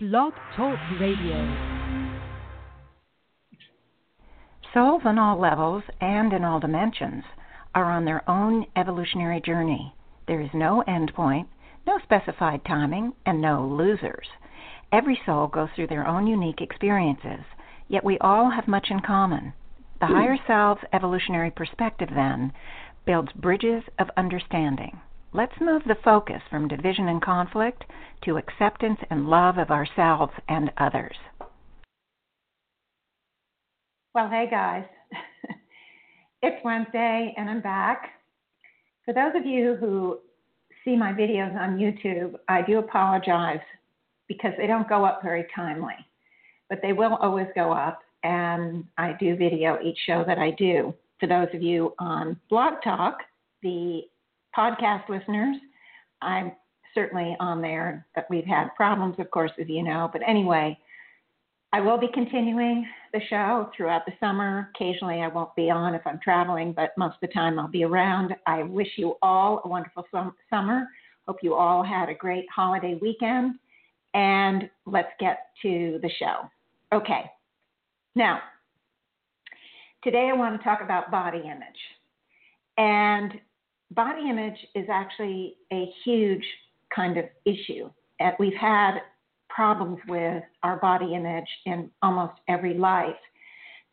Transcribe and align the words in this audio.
Blog 0.00 0.32
Talk 0.54 0.78
Radio. 1.00 1.34
Souls 4.72 5.02
on 5.04 5.18
all 5.18 5.40
levels 5.40 5.82
and 6.00 6.32
in 6.32 6.44
all 6.44 6.60
dimensions 6.60 7.24
are 7.74 7.90
on 7.90 8.04
their 8.04 8.22
own 8.30 8.64
evolutionary 8.76 9.40
journey. 9.40 9.92
There 10.28 10.40
is 10.40 10.50
no 10.54 10.82
end 10.82 11.12
point, 11.16 11.48
no 11.84 11.98
specified 12.04 12.64
timing, 12.64 13.14
and 13.26 13.40
no 13.40 13.66
losers. 13.66 14.28
Every 14.92 15.20
soul 15.26 15.48
goes 15.48 15.70
through 15.74 15.88
their 15.88 16.06
own 16.06 16.28
unique 16.28 16.60
experiences, 16.60 17.44
yet 17.88 18.04
we 18.04 18.18
all 18.20 18.50
have 18.50 18.68
much 18.68 18.92
in 18.92 19.00
common. 19.00 19.52
The 19.98 20.06
hmm. 20.06 20.14
higher 20.14 20.38
self's 20.46 20.84
evolutionary 20.92 21.50
perspective, 21.50 22.10
then, 22.14 22.52
builds 23.04 23.32
bridges 23.32 23.82
of 23.98 24.10
understanding. 24.16 25.00
Let's 25.34 25.60
move 25.60 25.82
the 25.86 25.96
focus 26.02 26.40
from 26.48 26.68
division 26.68 27.08
and 27.08 27.20
conflict 27.20 27.84
to 28.24 28.38
acceptance 28.38 28.98
and 29.10 29.26
love 29.26 29.58
of 29.58 29.70
ourselves 29.70 30.32
and 30.48 30.70
others. 30.78 31.16
Well, 34.14 34.30
hey 34.30 34.48
guys, 34.50 34.84
it's 36.42 36.64
Wednesday 36.64 37.34
and 37.36 37.50
I'm 37.50 37.60
back. 37.60 38.12
For 39.04 39.12
those 39.12 39.32
of 39.36 39.44
you 39.44 39.76
who 39.78 40.18
see 40.82 40.96
my 40.96 41.12
videos 41.12 41.54
on 41.60 41.76
YouTube, 41.78 42.36
I 42.48 42.62
do 42.62 42.78
apologize 42.78 43.60
because 44.28 44.52
they 44.56 44.66
don't 44.66 44.88
go 44.88 45.04
up 45.04 45.20
very 45.22 45.46
timely, 45.54 45.96
but 46.70 46.80
they 46.80 46.94
will 46.94 47.16
always 47.16 47.48
go 47.54 47.70
up, 47.70 48.00
and 48.22 48.84
I 48.96 49.14
do 49.20 49.36
video 49.36 49.78
each 49.82 49.98
show 50.06 50.24
that 50.26 50.38
I 50.38 50.52
do. 50.52 50.94
For 51.20 51.26
those 51.26 51.48
of 51.52 51.62
you 51.62 51.94
on 51.98 52.40
Blog 52.48 52.74
Talk, 52.82 53.18
the 53.62 54.02
podcast 54.58 55.08
listeners, 55.08 55.56
I'm 56.20 56.52
certainly 56.94 57.36
on 57.38 57.62
there, 57.62 58.04
but 58.16 58.26
we've 58.28 58.44
had 58.44 58.74
problems, 58.76 59.14
of 59.20 59.30
course, 59.30 59.52
as 59.60 59.68
you 59.68 59.84
know. 59.84 60.10
But 60.12 60.22
anyway, 60.26 60.76
I 61.72 61.80
will 61.80 61.98
be 61.98 62.08
continuing 62.12 62.84
the 63.12 63.20
show 63.30 63.70
throughout 63.76 64.04
the 64.04 64.12
summer. 64.18 64.70
Occasionally, 64.74 65.20
I 65.20 65.28
won't 65.28 65.54
be 65.54 65.70
on 65.70 65.94
if 65.94 66.02
I'm 66.06 66.18
traveling, 66.18 66.72
but 66.72 66.90
most 66.96 67.14
of 67.14 67.20
the 67.20 67.28
time, 67.28 67.58
I'll 67.58 67.68
be 67.68 67.84
around. 67.84 68.34
I 68.46 68.64
wish 68.64 68.88
you 68.96 69.16
all 69.22 69.60
a 69.64 69.68
wonderful 69.68 70.04
summer. 70.50 70.88
Hope 71.28 71.36
you 71.42 71.54
all 71.54 71.84
had 71.84 72.08
a 72.08 72.14
great 72.14 72.46
holiday 72.52 72.98
weekend. 73.00 73.54
And 74.14 74.68
let's 74.86 75.12
get 75.20 75.50
to 75.62 76.00
the 76.02 76.10
show. 76.18 76.50
Okay. 76.92 77.30
Now, 78.16 78.40
today 80.02 80.30
I 80.32 80.36
want 80.36 80.58
to 80.58 80.64
talk 80.64 80.80
about 80.82 81.12
body 81.12 81.42
image. 81.44 81.78
And 82.78 83.40
body 83.90 84.28
image 84.28 84.58
is 84.74 84.86
actually 84.90 85.56
a 85.72 85.90
huge 86.04 86.44
kind 86.94 87.16
of 87.16 87.24
issue. 87.44 87.90
We've 88.38 88.54
had 88.54 88.98
problems 89.48 89.98
with 90.08 90.42
our 90.62 90.76
body 90.76 91.14
image 91.14 91.48
in 91.66 91.90
almost 92.02 92.34
every 92.48 92.74
life. 92.74 93.16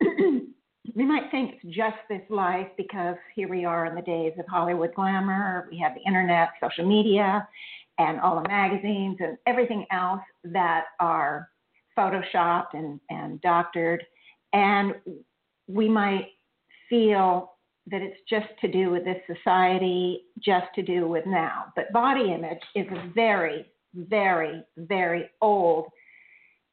we 0.00 1.04
might 1.04 1.30
think 1.30 1.54
it's 1.54 1.76
just 1.76 1.96
this 2.08 2.22
life 2.30 2.68
because 2.76 3.16
here 3.34 3.48
we 3.48 3.64
are 3.64 3.86
in 3.86 3.94
the 3.94 4.02
days 4.02 4.32
of 4.38 4.46
Hollywood 4.48 4.94
glamour, 4.94 5.68
we 5.70 5.78
have 5.78 5.94
the 5.94 6.02
internet, 6.02 6.50
social 6.62 6.86
media, 6.86 7.48
and 7.98 8.20
all 8.20 8.40
the 8.42 8.48
magazines 8.48 9.16
and 9.20 9.38
everything 9.46 9.86
else 9.90 10.20
that 10.44 10.84
are 11.00 11.48
photoshopped 11.96 12.74
and, 12.74 13.00
and 13.10 13.40
doctored. 13.40 14.04
And 14.52 14.94
we 15.66 15.88
might 15.88 16.28
feel 16.88 17.55
that 17.88 18.02
it's 18.02 18.18
just 18.28 18.48
to 18.60 18.68
do 18.68 18.90
with 18.90 19.04
this 19.04 19.20
society, 19.26 20.22
just 20.40 20.66
to 20.74 20.82
do 20.82 21.06
with 21.06 21.24
now. 21.26 21.66
But 21.76 21.92
body 21.92 22.32
image 22.32 22.60
is 22.74 22.86
a 22.90 23.10
very, 23.14 23.66
very, 23.94 24.64
very 24.76 25.30
old 25.40 25.86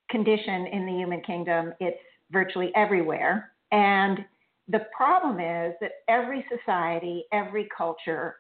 condition 0.09 0.67
in 0.67 0.85
the 0.85 0.91
human 0.93 1.21
kingdom. 1.21 1.73
It's 1.79 1.99
virtually 2.31 2.71
everywhere. 2.75 3.51
And 3.71 4.19
the 4.67 4.85
problem 4.95 5.39
is 5.39 5.73
that 5.81 5.91
every 6.07 6.45
society, 6.57 7.25
every 7.31 7.67
culture, 7.75 8.37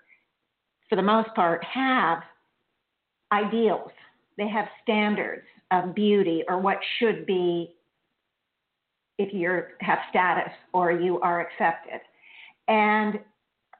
for 0.89 0.95
the 0.95 1.01
most 1.01 1.29
part, 1.35 1.63
have 1.63 2.23
ideals. 3.31 3.91
They 4.37 4.47
have 4.47 4.65
standards 4.81 5.45
of 5.71 5.93
beauty 5.93 6.43
or 6.47 6.59
what 6.59 6.77
should 6.99 7.25
be 7.25 7.75
if 9.19 9.33
you 9.33 9.63
have 9.81 9.99
status 10.09 10.51
or 10.73 10.91
you 10.91 11.19
are 11.21 11.41
accepted. 11.41 12.01
And 12.67 13.19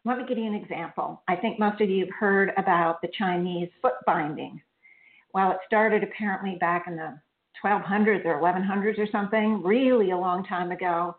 let 0.06 0.18
me 0.18 0.26
give 0.28 0.38
you 0.38 0.46
an 0.46 0.56
example. 0.56 1.22
I 1.28 1.36
think 1.36 1.60
most 1.60 1.82
of 1.82 1.90
you 1.90 2.06
have 2.06 2.14
heard 2.14 2.52
about 2.58 3.02
the 3.02 3.10
Chinese 3.18 3.70
foot 3.82 3.94
binding. 4.06 4.62
Well, 5.34 5.52
it 5.52 5.58
started 5.66 6.04
apparently 6.04 6.58
back 6.60 6.86
in 6.88 6.96
the 6.96 7.20
1200s 7.64 8.26
or 8.26 8.42
1100s 8.42 9.00
or 9.00 9.08
something, 9.12 9.64
really 9.64 10.12
a 10.12 10.18
long 10.18 10.44
time 10.44 10.72
ago. 10.72 11.16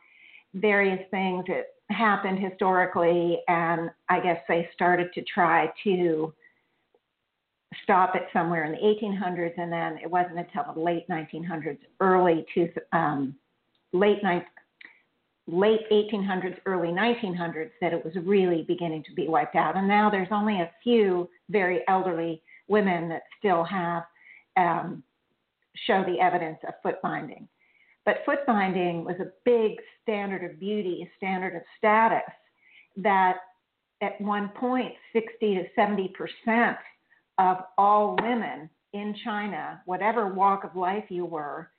Various 0.55 1.01
things 1.11 1.45
that 1.49 1.69
happened 1.91 2.39
historically, 2.39 3.39
and 3.49 3.91
I 4.09 4.21
guess 4.21 4.39
they 4.49 4.69
started 4.75 5.13
to 5.15 5.23
try 5.23 5.73
to 5.85 6.33
stop 7.83 8.15
it 8.15 8.27
somewhere 8.33 8.65
in 8.65 8.73
the 8.73 8.79
1800s, 8.79 9.55
and 9.59 9.73
then 9.73 9.99
it 10.03 10.11
wasn't 10.11 10.39
until 10.39 10.73
the 10.73 10.81
late 10.81 11.09
1900s, 11.09 11.79
early 12.01 12.47
to 12.55 12.69
um, 12.93 13.35
late 13.93 14.23
late 15.47 15.81
1800s, 15.91 16.59
early 16.67 16.89
1900s 16.89 17.71
that 17.81 17.93
it 17.93 18.05
was 18.05 18.15
really 18.25 18.63
beginning 18.63 19.05
to 19.05 19.13
be 19.15 19.29
wiped 19.29 19.57
out. 19.57 19.77
And 19.77 19.87
now 19.87 20.09
there's 20.11 20.29
only 20.31 20.61
a 20.61 20.71
few 20.83 21.29
very 21.51 21.83
elderly 21.89 22.43
women 22.69 23.09
that 23.11 23.23
still 23.39 23.63
have 23.65 24.05
um, 24.57 25.03
show 25.87 26.03
the 26.05 26.21
evidence 26.21 26.59
of 26.67 26.75
foot 26.83 27.03
binding. 27.03 27.49
But 28.05 28.19
foot 28.25 28.47
binding 28.47 29.05
was 29.05 29.17
a 29.21 29.33
big 29.45 29.73
standard 30.03 30.51
of 30.51 30.61
beauty, 30.61 31.09
standard 31.17 31.57
of 31.57 31.63
status 31.79 32.23
that 32.97 33.37
at 34.03 34.21
one 34.21 34.49
point 34.51 34.93
60 35.13 35.55
to 35.55 35.65
70 35.75 36.09
percent 36.09 36.77
of 37.39 37.59
all 37.77 38.17
women 38.23 38.71
in 38.93 39.15
China, 39.25 39.83
whatever 39.87 40.33
walk 40.33 40.65
of 40.65 40.77
life 40.77 41.05
you 41.09 41.25
were, 41.25 41.71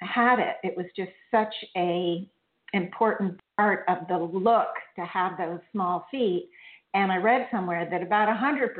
had 0.00 0.38
it. 0.38 0.56
It 0.62 0.76
was 0.76 0.86
just 0.96 1.10
such 1.30 1.54
a 1.76 2.28
important 2.72 3.40
part 3.56 3.84
of 3.88 4.06
the 4.08 4.18
look 4.18 4.68
to 4.96 5.04
have 5.04 5.38
those 5.38 5.60
small 5.72 6.06
feet. 6.10 6.50
And 6.94 7.10
I 7.12 7.16
read 7.16 7.48
somewhere 7.50 7.88
that 7.90 8.02
about 8.02 8.28
100% 8.28 8.70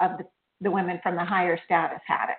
of 0.00 0.18
the, 0.18 0.24
the 0.60 0.70
women 0.70 1.00
from 1.02 1.16
the 1.16 1.24
higher 1.24 1.58
status 1.64 2.00
had 2.06 2.30
it. 2.30 2.36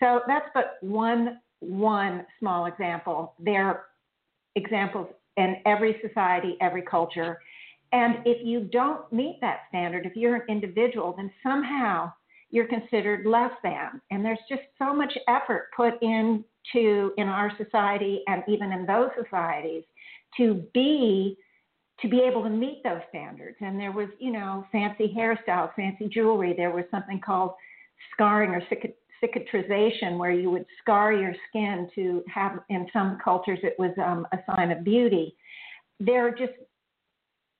So 0.00 0.20
that's 0.26 0.46
but 0.54 0.76
one 0.80 1.40
one 1.60 2.24
small 2.38 2.66
example. 2.66 3.34
There 3.40 3.66
are 3.66 3.86
examples 4.54 5.08
in 5.36 5.56
every 5.66 6.00
society, 6.06 6.56
every 6.60 6.82
culture. 6.82 7.40
And 7.92 8.18
if 8.24 8.44
you 8.44 8.60
don't 8.60 9.10
meet 9.12 9.38
that 9.40 9.62
standard, 9.68 10.06
if 10.06 10.14
you're 10.14 10.36
an 10.36 10.42
individual, 10.48 11.14
then 11.16 11.30
somehow 11.42 12.12
you're 12.50 12.66
considered 12.66 13.26
less 13.26 13.50
than. 13.62 14.00
And 14.10 14.24
there's 14.24 14.38
just 14.48 14.62
so 14.78 14.94
much 14.94 15.12
effort 15.26 15.68
put 15.76 15.94
into 16.74 17.12
in 17.16 17.28
our 17.28 17.52
society 17.56 18.22
and 18.26 18.42
even 18.48 18.72
in 18.72 18.86
those 18.86 19.10
societies 19.22 19.84
to 20.36 20.62
be 20.74 21.36
to 22.00 22.08
be 22.08 22.20
able 22.20 22.44
to 22.44 22.50
meet 22.50 22.80
those 22.84 23.00
standards. 23.08 23.56
And 23.60 23.78
there 23.78 23.90
was, 23.90 24.08
you 24.20 24.30
know, 24.30 24.64
fancy 24.70 25.12
hairstyles, 25.16 25.74
fancy 25.74 26.08
jewelry. 26.08 26.54
There 26.56 26.70
was 26.70 26.84
something 26.92 27.20
called 27.20 27.52
scarring 28.12 28.50
or 28.50 28.62
cicatrization, 29.20 30.16
where 30.16 30.30
you 30.30 30.48
would 30.48 30.64
scar 30.80 31.12
your 31.12 31.34
skin 31.48 31.90
to 31.96 32.22
have. 32.32 32.60
In 32.68 32.86
some 32.92 33.18
cultures, 33.22 33.58
it 33.62 33.74
was 33.78 33.90
um, 33.98 34.26
a 34.32 34.38
sign 34.46 34.70
of 34.70 34.84
beauty. 34.84 35.34
There 35.98 36.24
are 36.26 36.30
just 36.30 36.52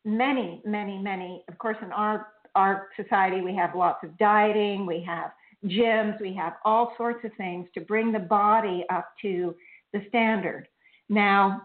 many, 0.05 0.63
many, 0.65 0.99
many. 0.99 1.43
Of 1.49 1.59
course, 1.59 1.77
in 1.83 1.91
our 1.91 2.29
our 2.55 2.89
society, 2.97 3.41
we 3.41 3.57
have 3.57 3.75
lots 3.75 4.05
of 4.05 4.17
dieting. 4.19 4.87
We 4.87 5.03
have 5.05 5.33
gyms. 5.65 6.21
We 6.21 6.35
have 6.35 6.55
all 6.65 6.95
sorts 6.97 7.25
of 7.25 7.31
things 7.37 7.69
to 7.75 7.81
bring 7.81 8.13
the 8.13 8.19
body 8.19 8.85
up 8.91 9.11
to 9.23 9.55
the 9.93 10.01
standard. 10.09 10.69
Now, 11.09 11.63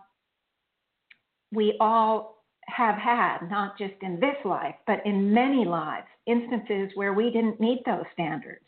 we 1.51 1.77
all 1.79 2.43
have 2.67 2.95
had, 2.95 3.39
not 3.49 3.77
just 3.77 3.93
in 4.01 4.19
this 4.19 4.35
life, 4.45 4.75
but 4.87 5.05
in 5.05 5.33
many 5.33 5.65
lives, 5.65 6.07
instances 6.25 6.91
where 6.95 7.13
we 7.13 7.29
didn't 7.29 7.59
meet 7.59 7.83
those 7.85 8.05
standards. 8.13 8.65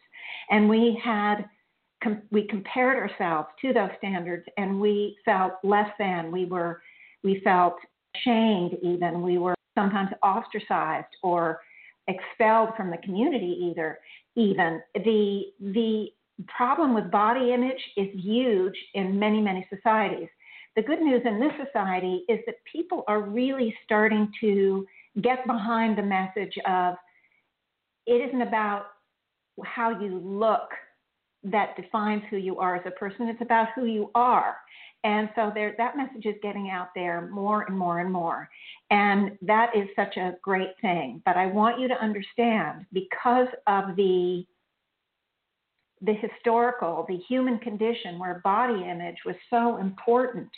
And 0.49 0.69
we 0.69 0.99
had, 1.03 1.45
we 2.31 2.47
compared 2.47 2.97
ourselves 2.97 3.47
to 3.61 3.73
those 3.73 3.89
standards 3.97 4.45
and 4.57 4.79
we 4.79 5.17
felt 5.23 5.53
less 5.63 5.89
than. 5.97 6.31
We 6.31 6.45
were, 6.45 6.81
we 7.23 7.41
felt 7.43 7.75
shamed 8.23 8.77
even. 8.83 9.21
We 9.21 9.37
were 9.37 9.55
sometimes 9.75 10.09
ostracized 10.21 11.15
or 11.23 11.61
expelled 12.07 12.69
from 12.77 12.91
the 12.91 12.97
community 12.97 13.71
either 13.71 13.99
even 14.35 14.81
the 14.95 15.43
the 15.59 16.07
problem 16.47 16.93
with 16.93 17.09
body 17.11 17.53
image 17.53 17.81
is 17.95 18.07
huge 18.13 18.75
in 18.93 19.17
many 19.17 19.41
many 19.41 19.65
societies 19.73 20.27
the 20.75 20.81
good 20.81 20.99
news 21.01 21.21
in 21.25 21.39
this 21.39 21.53
society 21.65 22.25
is 22.27 22.39
that 22.45 22.55
people 22.69 23.03
are 23.07 23.21
really 23.21 23.73
starting 23.85 24.29
to 24.41 24.85
get 25.21 25.45
behind 25.47 25.97
the 25.97 26.03
message 26.03 26.57
of 26.67 26.95
it 28.05 28.29
isn't 28.29 28.41
about 28.41 28.87
how 29.63 29.97
you 29.99 30.19
look 30.19 30.69
that 31.43 31.75
defines 31.75 32.23
who 32.29 32.37
you 32.37 32.57
are 32.57 32.75
as 32.75 32.81
a 32.85 32.91
person. 32.91 33.27
It's 33.27 33.41
about 33.41 33.69
who 33.75 33.85
you 33.85 34.09
are. 34.15 34.57
And 35.05 35.29
so 35.35 35.51
there, 35.53 35.75
that 35.77 35.95
message 35.95 36.25
is 36.25 36.33
getting 36.41 36.71
out 36.71 36.89
there 36.95 37.29
more 37.31 37.61
and 37.61 37.77
more 37.77 37.99
and 37.99 38.11
more. 38.11 38.49
And 38.89 39.37
that 39.43 39.69
is 39.75 39.87
such 39.95 40.17
a 40.17 40.33
great 40.41 40.71
thing. 40.81 41.21
But 41.25 41.37
I 41.37 41.45
want 41.45 41.79
you 41.79 41.87
to 41.87 42.03
understand 42.03 42.85
because 42.91 43.47
of 43.67 43.95
the 43.95 44.45
the 46.01 46.13
historical, 46.13 47.05
the 47.07 47.19
human 47.29 47.57
condition 47.59 48.19
where 48.19 48.41
body 48.43 48.83
image 48.83 49.15
was 49.25 49.35
so 49.49 49.77
important. 49.77 50.49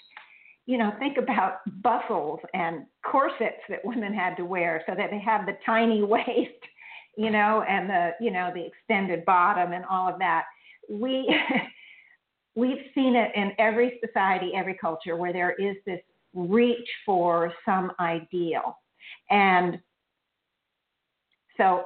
You 0.65 0.77
know, 0.77 0.91
think 0.97 1.17
about 1.17 1.59
bustles 1.83 2.39
and 2.53 2.85
corsets 3.05 3.61
that 3.69 3.83
women 3.83 4.13
had 4.13 4.35
to 4.37 4.45
wear 4.45 4.81
so 4.87 4.95
that 4.95 5.09
they 5.11 5.19
have 5.19 5.45
the 5.45 5.57
tiny 5.65 6.03
waist, 6.15 6.63
you 7.17 7.31
know, 7.31 7.63
and 7.67 7.89
the, 7.89 8.11
you 8.21 8.31
know, 8.31 8.51
the 8.53 8.65
extended 8.65 9.25
bottom 9.25 9.73
and 9.73 9.83
all 9.85 10.07
of 10.11 10.19
that. 10.19 10.45
We 10.89 11.35
we've 12.57 12.85
seen 12.95 13.15
it 13.15 13.31
in 13.35 13.51
every 13.59 13.99
society, 14.03 14.51
every 14.55 14.73
culture 14.73 15.15
where 15.15 15.31
there 15.31 15.53
is 15.53 15.75
this 15.85 16.01
reach 16.33 16.89
for 17.05 17.53
some 17.63 17.91
ideal. 17.99 18.79
And 19.29 19.79
so 21.55 21.83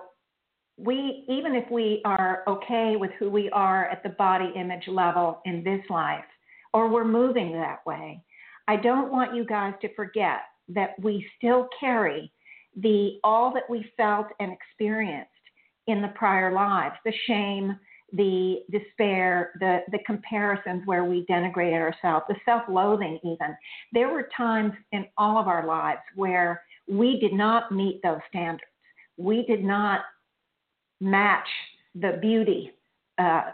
we 0.78 1.26
even 1.28 1.56
if 1.56 1.70
we 1.70 2.02
are 2.06 2.44
okay 2.48 2.96
with 2.96 3.12
who 3.20 3.30
we 3.30 3.50
are 3.50 3.86
at 3.90 4.02
the 4.02 4.10
body 4.10 4.52
image 4.56 4.88
level 4.88 5.42
in 5.46 5.62
this 5.62 5.82
life 5.90 6.24
or 6.74 6.88
we're 6.88 7.04
moving 7.04 7.52
that 7.52 7.86
way, 7.86 8.24
I 8.70 8.78
don't 8.78 9.12
want 9.12 9.36
you 9.36 9.46
guys 9.46 9.74
to 9.82 9.94
forget 9.94 10.40
that 10.70 10.92
we 11.02 11.28
still 11.38 11.68
carry 11.82 12.32
the 12.78 13.20
all 13.26 13.54
that 13.54 13.70
we 13.70 13.92
felt 13.98 14.28
and 14.40 14.54
experienced 14.54 15.30
in 15.88 16.02
the 16.02 16.08
prior 16.10 16.54
lives, 16.54 16.96
the 17.04 17.14
shame, 17.28 17.78
the 18.14 18.60
despair, 18.72 19.52
the, 19.60 19.80
the 19.92 20.00
comparisons 20.06 20.84
where 20.86 21.04
we 21.04 21.26
denigrated 21.30 21.80
ourselves, 21.80 22.26
the 22.28 22.36
self 22.46 22.64
loathing, 22.70 23.20
even. 23.24 23.56
There 23.94 24.10
were 24.10 24.30
times 24.36 24.74
in 24.92 25.06
all 25.18 25.38
of 25.38 25.48
our 25.48 25.66
lives 25.66 26.02
where 26.16 26.62
we 26.88 27.20
did 27.20 27.34
not 27.34 27.72
meet 27.72 28.02
those 28.04 28.20
standards. 28.30 28.64
We 29.18 29.46
did 29.46 29.64
not 29.64 30.02
match 31.00 31.48
the 31.96 32.18
beauty, 32.22 32.72
uh, 33.18 33.52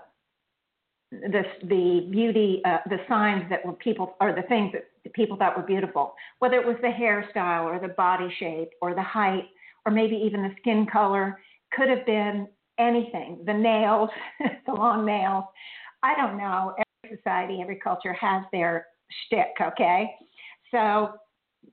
the, 1.11 1.43
the 1.63 2.07
beauty, 2.11 2.61
uh, 2.65 2.79
the 2.89 2.99
signs 3.07 3.43
that 3.49 3.65
were 3.65 3.73
people, 3.73 4.15
or 4.19 4.33
the 4.33 4.43
things 4.43 4.71
that 4.73 4.85
the 5.03 5.09
people 5.11 5.37
thought 5.37 5.55
were 5.55 5.63
beautiful, 5.63 6.13
whether 6.39 6.59
it 6.59 6.65
was 6.65 6.75
the 6.81 6.87
hairstyle 6.87 7.63
or 7.63 7.79
the 7.79 7.93
body 7.93 8.33
shape 8.39 8.69
or 8.81 8.93
the 8.93 9.03
height 9.03 9.45
or 9.85 9.91
maybe 9.91 10.15
even 10.15 10.43
the 10.43 10.53
skin 10.59 10.85
color, 10.91 11.39
could 11.71 11.89
have 11.89 12.05
been 12.05 12.47
anything 12.79 13.43
the 13.45 13.53
nails, 13.53 14.09
the 14.65 14.73
long 14.73 15.05
nails. 15.05 15.45
I 16.03 16.15
don't 16.15 16.37
know. 16.37 16.75
Every 17.03 17.17
society, 17.17 17.59
every 17.61 17.77
culture 17.77 18.13
has 18.13 18.43
their 18.51 18.87
shtick, 19.25 19.55
okay? 19.61 20.11
So, 20.71 21.13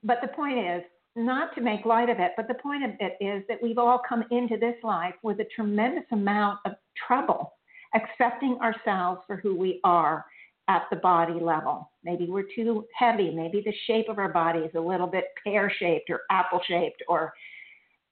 but 0.02 0.18
the 0.22 0.28
point 0.28 0.58
is, 0.58 0.82
not 1.16 1.54
to 1.54 1.60
make 1.60 1.84
light 1.84 2.10
of 2.10 2.18
it, 2.18 2.32
but 2.36 2.48
the 2.48 2.54
point 2.54 2.84
of 2.84 2.90
it 2.98 3.16
is 3.20 3.44
that 3.48 3.62
we've 3.62 3.78
all 3.78 4.00
come 4.08 4.24
into 4.30 4.56
this 4.56 4.74
life 4.82 5.14
with 5.22 5.38
a 5.38 5.46
tremendous 5.54 6.04
amount 6.10 6.58
of 6.64 6.72
trouble 7.06 7.52
accepting 7.94 8.58
ourselves 8.60 9.20
for 9.26 9.36
who 9.36 9.54
we 9.54 9.80
are 9.84 10.24
at 10.68 10.82
the 10.90 10.96
body 10.96 11.38
level. 11.40 11.90
Maybe 12.02 12.26
we're 12.26 12.46
too 12.54 12.84
heavy. 12.96 13.30
Maybe 13.30 13.62
the 13.64 13.74
shape 13.86 14.08
of 14.08 14.18
our 14.18 14.30
body 14.30 14.60
is 14.60 14.74
a 14.74 14.80
little 14.80 15.06
bit 15.06 15.26
pear 15.44 15.72
shaped 15.78 16.10
or 16.10 16.22
apple 16.30 16.60
shaped 16.66 17.02
or 17.08 17.32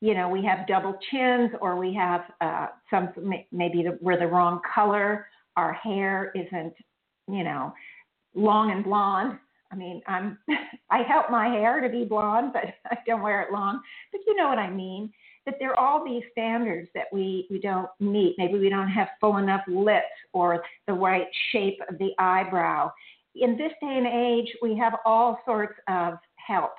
you 0.02 0.14
know, 0.14 0.28
we 0.28 0.44
have 0.44 0.66
double 0.66 0.98
chins 1.12 1.52
or 1.60 1.76
we 1.76 1.94
have 1.94 2.22
uh, 2.40 2.66
some, 2.90 3.10
maybe 3.52 3.84
the, 3.84 3.96
we're 4.00 4.18
the 4.18 4.26
wrong 4.26 4.60
color. 4.74 5.28
Our 5.56 5.72
hair 5.72 6.32
isn't, 6.34 6.74
you 7.28 7.44
know, 7.44 7.72
long 8.34 8.72
and 8.72 8.82
blonde. 8.82 9.38
I 9.70 9.76
mean, 9.76 10.02
I'm, 10.08 10.38
I 10.90 11.02
help 11.04 11.30
my 11.30 11.46
hair 11.46 11.80
to 11.80 11.88
be 11.88 12.04
blonde, 12.04 12.52
but 12.52 12.64
I 12.90 12.96
don't 13.06 13.22
wear 13.22 13.42
it 13.42 13.52
long. 13.52 13.80
But 14.10 14.22
you 14.26 14.34
know 14.34 14.48
what 14.48 14.58
I 14.58 14.70
mean? 14.70 15.12
That 15.46 15.54
there 15.60 15.70
are 15.70 15.78
all 15.78 16.04
these 16.04 16.24
standards 16.32 16.88
that 16.96 17.06
we, 17.12 17.46
we 17.48 17.60
don't 17.60 17.88
meet. 18.00 18.34
Maybe 18.38 18.58
we 18.58 18.70
don't 18.70 18.88
have 18.88 19.06
full 19.20 19.36
enough 19.36 19.62
lips 19.68 20.06
or 20.32 20.64
the 20.88 20.94
right 20.94 21.28
shape 21.52 21.78
of 21.88 21.96
the 21.98 22.10
eyebrow. 22.18 22.90
In 23.36 23.56
this 23.56 23.72
day 23.80 23.98
and 23.98 24.06
age, 24.08 24.52
we 24.62 24.76
have 24.78 24.94
all 25.04 25.38
sorts 25.46 25.74
of 25.86 26.14
help 26.44 26.72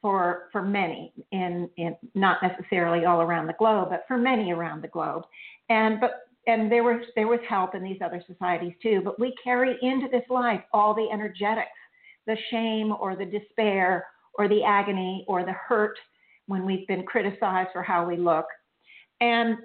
for 0.00 0.48
for 0.52 0.62
many 0.62 1.12
in 1.32 1.68
in 1.76 1.96
not 2.14 2.38
necessarily 2.42 3.04
all 3.04 3.20
around 3.20 3.46
the 3.46 3.54
globe, 3.58 3.88
but 3.90 4.04
for 4.06 4.16
many 4.16 4.52
around 4.52 4.82
the 4.82 4.88
globe. 4.88 5.24
And 5.68 6.00
but 6.00 6.28
and 6.46 6.70
there 6.70 6.84
was 6.84 7.02
there 7.14 7.26
was 7.26 7.40
help 7.48 7.74
in 7.74 7.82
these 7.82 7.98
other 8.04 8.22
societies 8.26 8.74
too. 8.82 9.00
But 9.04 9.18
we 9.18 9.34
carry 9.42 9.76
into 9.82 10.08
this 10.10 10.24
life 10.30 10.62
all 10.72 10.94
the 10.94 11.08
energetics, 11.12 11.68
the 12.26 12.36
shame 12.50 12.92
or 12.98 13.16
the 13.16 13.24
despair 13.24 14.06
or 14.34 14.48
the 14.48 14.62
agony 14.62 15.24
or 15.28 15.44
the 15.44 15.52
hurt 15.52 15.98
when 16.46 16.64
we've 16.64 16.86
been 16.86 17.04
criticized 17.04 17.70
for 17.72 17.82
how 17.82 18.06
we 18.06 18.16
look. 18.16 18.46
And 19.20 19.58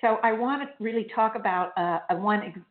so 0.00 0.18
I 0.22 0.32
want 0.32 0.62
to 0.62 0.68
really 0.82 1.06
talk 1.14 1.36
about 1.36 1.76
uh, 1.78 2.00
a 2.10 2.16
one 2.16 2.64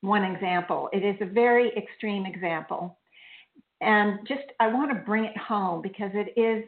one 0.00 0.24
example. 0.24 0.88
It 0.92 1.04
is 1.04 1.16
a 1.20 1.26
very 1.26 1.72
extreme 1.76 2.24
example 2.24 2.98
and 3.80 4.18
just, 4.26 4.44
I 4.60 4.68
want 4.68 4.90
to 4.90 5.04
bring 5.04 5.24
it 5.24 5.36
home 5.36 5.82
because 5.82 6.10
it 6.14 6.38
is 6.38 6.64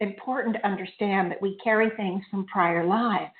important 0.00 0.56
to 0.56 0.66
understand 0.66 1.30
that 1.30 1.40
we 1.40 1.58
carry 1.62 1.90
things 1.90 2.22
from 2.30 2.46
prior 2.46 2.84
lives. 2.84 3.32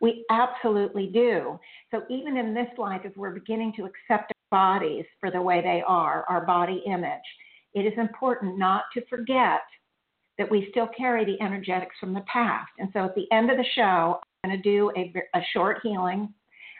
We 0.00 0.24
absolutely 0.30 1.06
do. 1.06 1.58
So 1.90 2.02
even 2.10 2.36
in 2.36 2.54
this 2.54 2.66
life, 2.76 3.02
if 3.04 3.16
we're 3.16 3.30
beginning 3.30 3.72
to 3.76 3.84
accept 3.84 4.32
our 4.32 4.78
bodies 4.78 5.04
for 5.20 5.30
the 5.30 5.40
way 5.40 5.60
they 5.60 5.82
are, 5.86 6.24
our 6.28 6.44
body 6.44 6.82
image, 6.86 7.20
it 7.74 7.82
is 7.82 7.92
important 7.96 8.58
not 8.58 8.84
to 8.94 9.06
forget 9.06 9.60
that 10.38 10.50
we 10.50 10.68
still 10.70 10.88
carry 10.96 11.24
the 11.24 11.40
energetics 11.40 11.94
from 12.00 12.14
the 12.14 12.24
past. 12.32 12.70
And 12.78 12.88
so 12.92 13.04
at 13.04 13.14
the 13.14 13.26
end 13.32 13.50
of 13.50 13.56
the 13.56 13.64
show, 13.74 14.20
I'm 14.42 14.50
going 14.50 14.62
to 14.62 14.68
do 14.68 14.90
a, 14.96 15.12
a 15.38 15.40
short 15.52 15.78
healing. 15.82 16.32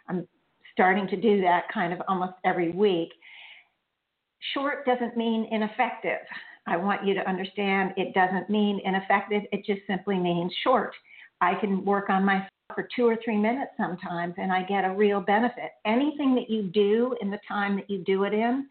I'm 0.09 0.27
starting 0.73 1.07
to 1.09 1.17
do 1.17 1.41
that 1.43 1.65
kind 1.73 1.93
of 1.93 2.01
almost 2.09 2.35
every 2.45 2.71
week 2.71 3.11
short 4.55 4.85
doesn't 4.87 5.17
mean 5.17 5.49
ineffective. 5.51 6.21
I 6.67 6.77
want 6.77 7.05
you 7.05 7.15
to 7.15 7.29
understand 7.29 7.93
it 7.97 8.15
doesn't 8.15 8.49
mean 8.49 8.81
ineffective, 8.85 9.43
it 9.53 9.65
just 9.65 9.81
simply 9.87 10.19
means 10.19 10.53
short. 10.63 10.95
I 11.41 11.55
can 11.57 11.85
work 11.85 12.09
on 12.09 12.25
myself 12.25 12.49
for 12.75 12.89
two 12.95 13.07
or 13.07 13.17
three 13.25 13.37
minutes 13.37 13.73
sometimes 13.77 14.35
and 14.39 14.53
I 14.53 14.63
get 14.63 14.85
a 14.85 14.95
real 14.95 15.21
benefit. 15.21 15.73
Anything 15.85 16.35
that 16.37 16.49
you 16.49 16.63
do 16.63 17.17
in 17.21 17.31
the 17.31 17.41
time 17.47 17.77
that 17.77 17.91
you 17.91 17.99
do 18.05 18.25
it 18.25 18.33
in 18.33 18.69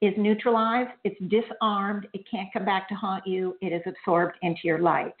is 0.00 0.14
neutralized, 0.16 0.90
it's 1.02 1.18
disarmed, 1.28 2.06
it 2.12 2.24
can't 2.30 2.52
come 2.52 2.64
back 2.64 2.88
to 2.88 2.94
haunt 2.94 3.26
you, 3.26 3.56
it 3.60 3.72
is 3.72 3.82
absorbed 3.86 4.36
into 4.42 4.60
your 4.64 4.78
light. 4.78 5.14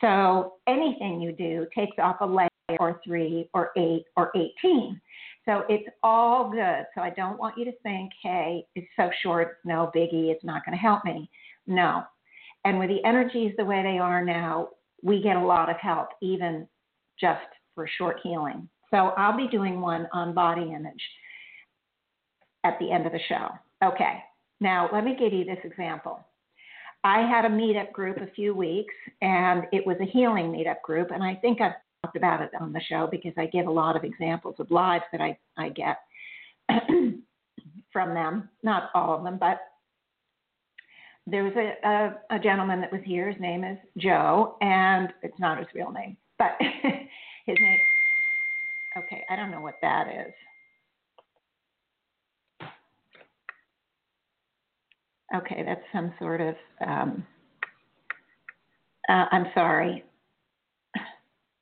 So 0.00 0.54
anything 0.66 1.20
you 1.20 1.32
do 1.32 1.66
takes 1.74 1.96
off 1.98 2.16
a 2.20 2.26
layer 2.26 2.48
or 2.78 3.00
three 3.04 3.48
or 3.54 3.70
eight 3.76 4.04
or 4.16 4.30
18. 4.34 5.00
So 5.46 5.62
it's 5.68 5.88
all 6.02 6.50
good. 6.50 6.86
So 6.94 7.00
I 7.00 7.10
don't 7.10 7.38
want 7.38 7.56
you 7.56 7.64
to 7.64 7.72
think, 7.82 8.10
hey, 8.22 8.64
it's 8.74 8.88
so 8.96 9.10
short, 9.22 9.58
no 9.64 9.90
biggie, 9.94 10.30
it's 10.30 10.44
not 10.44 10.64
going 10.64 10.76
to 10.76 10.82
help 10.82 11.04
me. 11.04 11.30
No. 11.66 12.02
And 12.64 12.78
with 12.78 12.88
the 12.88 13.04
energies 13.04 13.54
the 13.56 13.64
way 13.64 13.82
they 13.82 13.98
are 13.98 14.24
now, 14.24 14.70
we 15.02 15.22
get 15.22 15.36
a 15.36 15.44
lot 15.44 15.70
of 15.70 15.76
help, 15.76 16.08
even 16.20 16.66
just 17.18 17.46
for 17.74 17.88
short 17.96 18.18
healing. 18.22 18.68
So 18.90 19.12
I'll 19.16 19.36
be 19.36 19.48
doing 19.48 19.80
one 19.80 20.08
on 20.12 20.34
body 20.34 20.72
image 20.74 21.02
at 22.64 22.76
the 22.80 22.90
end 22.90 23.06
of 23.06 23.12
the 23.12 23.20
show. 23.28 23.48
Okay. 23.84 24.18
Now, 24.60 24.88
let 24.92 25.04
me 25.04 25.16
give 25.18 25.32
you 25.32 25.44
this 25.44 25.58
example. 25.64 26.20
I 27.04 27.20
had 27.20 27.44
a 27.44 27.48
meetup 27.48 27.92
group 27.92 28.16
a 28.16 28.30
few 28.34 28.52
weeks, 28.52 28.94
and 29.22 29.64
it 29.70 29.86
was 29.86 29.96
a 30.00 30.06
healing 30.06 30.50
meetup 30.50 30.82
group, 30.82 31.10
and 31.12 31.22
I 31.22 31.36
think 31.36 31.60
I've 31.60 31.72
talked 32.06 32.16
about 32.16 32.40
it 32.42 32.50
on 32.60 32.72
the 32.72 32.80
show 32.80 33.08
because 33.10 33.32
I 33.36 33.46
give 33.46 33.66
a 33.66 33.70
lot 33.70 33.96
of 33.96 34.04
examples 34.04 34.56
of 34.58 34.70
lives 34.70 35.04
that 35.12 35.20
I, 35.20 35.36
I 35.56 35.70
get 35.70 35.98
from 37.92 38.14
them. 38.14 38.48
Not 38.62 38.90
all 38.94 39.16
of 39.16 39.24
them, 39.24 39.38
but 39.38 39.58
there 41.26 41.42
was 41.42 41.54
a, 41.56 41.88
a, 41.88 42.36
a 42.36 42.38
gentleman 42.38 42.80
that 42.80 42.92
was 42.92 43.00
here. 43.04 43.30
His 43.30 43.40
name 43.40 43.64
is 43.64 43.78
Joe, 43.98 44.56
and 44.60 45.08
it's 45.22 45.38
not 45.40 45.58
his 45.58 45.66
real 45.74 45.90
name, 45.90 46.16
but 46.38 46.52
his 46.60 47.56
name. 47.60 47.78
Okay, 48.98 49.24
I 49.28 49.36
don't 49.36 49.50
know 49.50 49.60
what 49.60 49.74
that 49.82 50.06
is. 50.08 50.32
Okay, 55.34 55.64
that's 55.66 55.82
some 55.92 56.14
sort 56.20 56.40
of. 56.40 56.54
Um, 56.86 57.26
uh, 59.08 59.24
I'm 59.32 59.46
sorry 59.54 60.04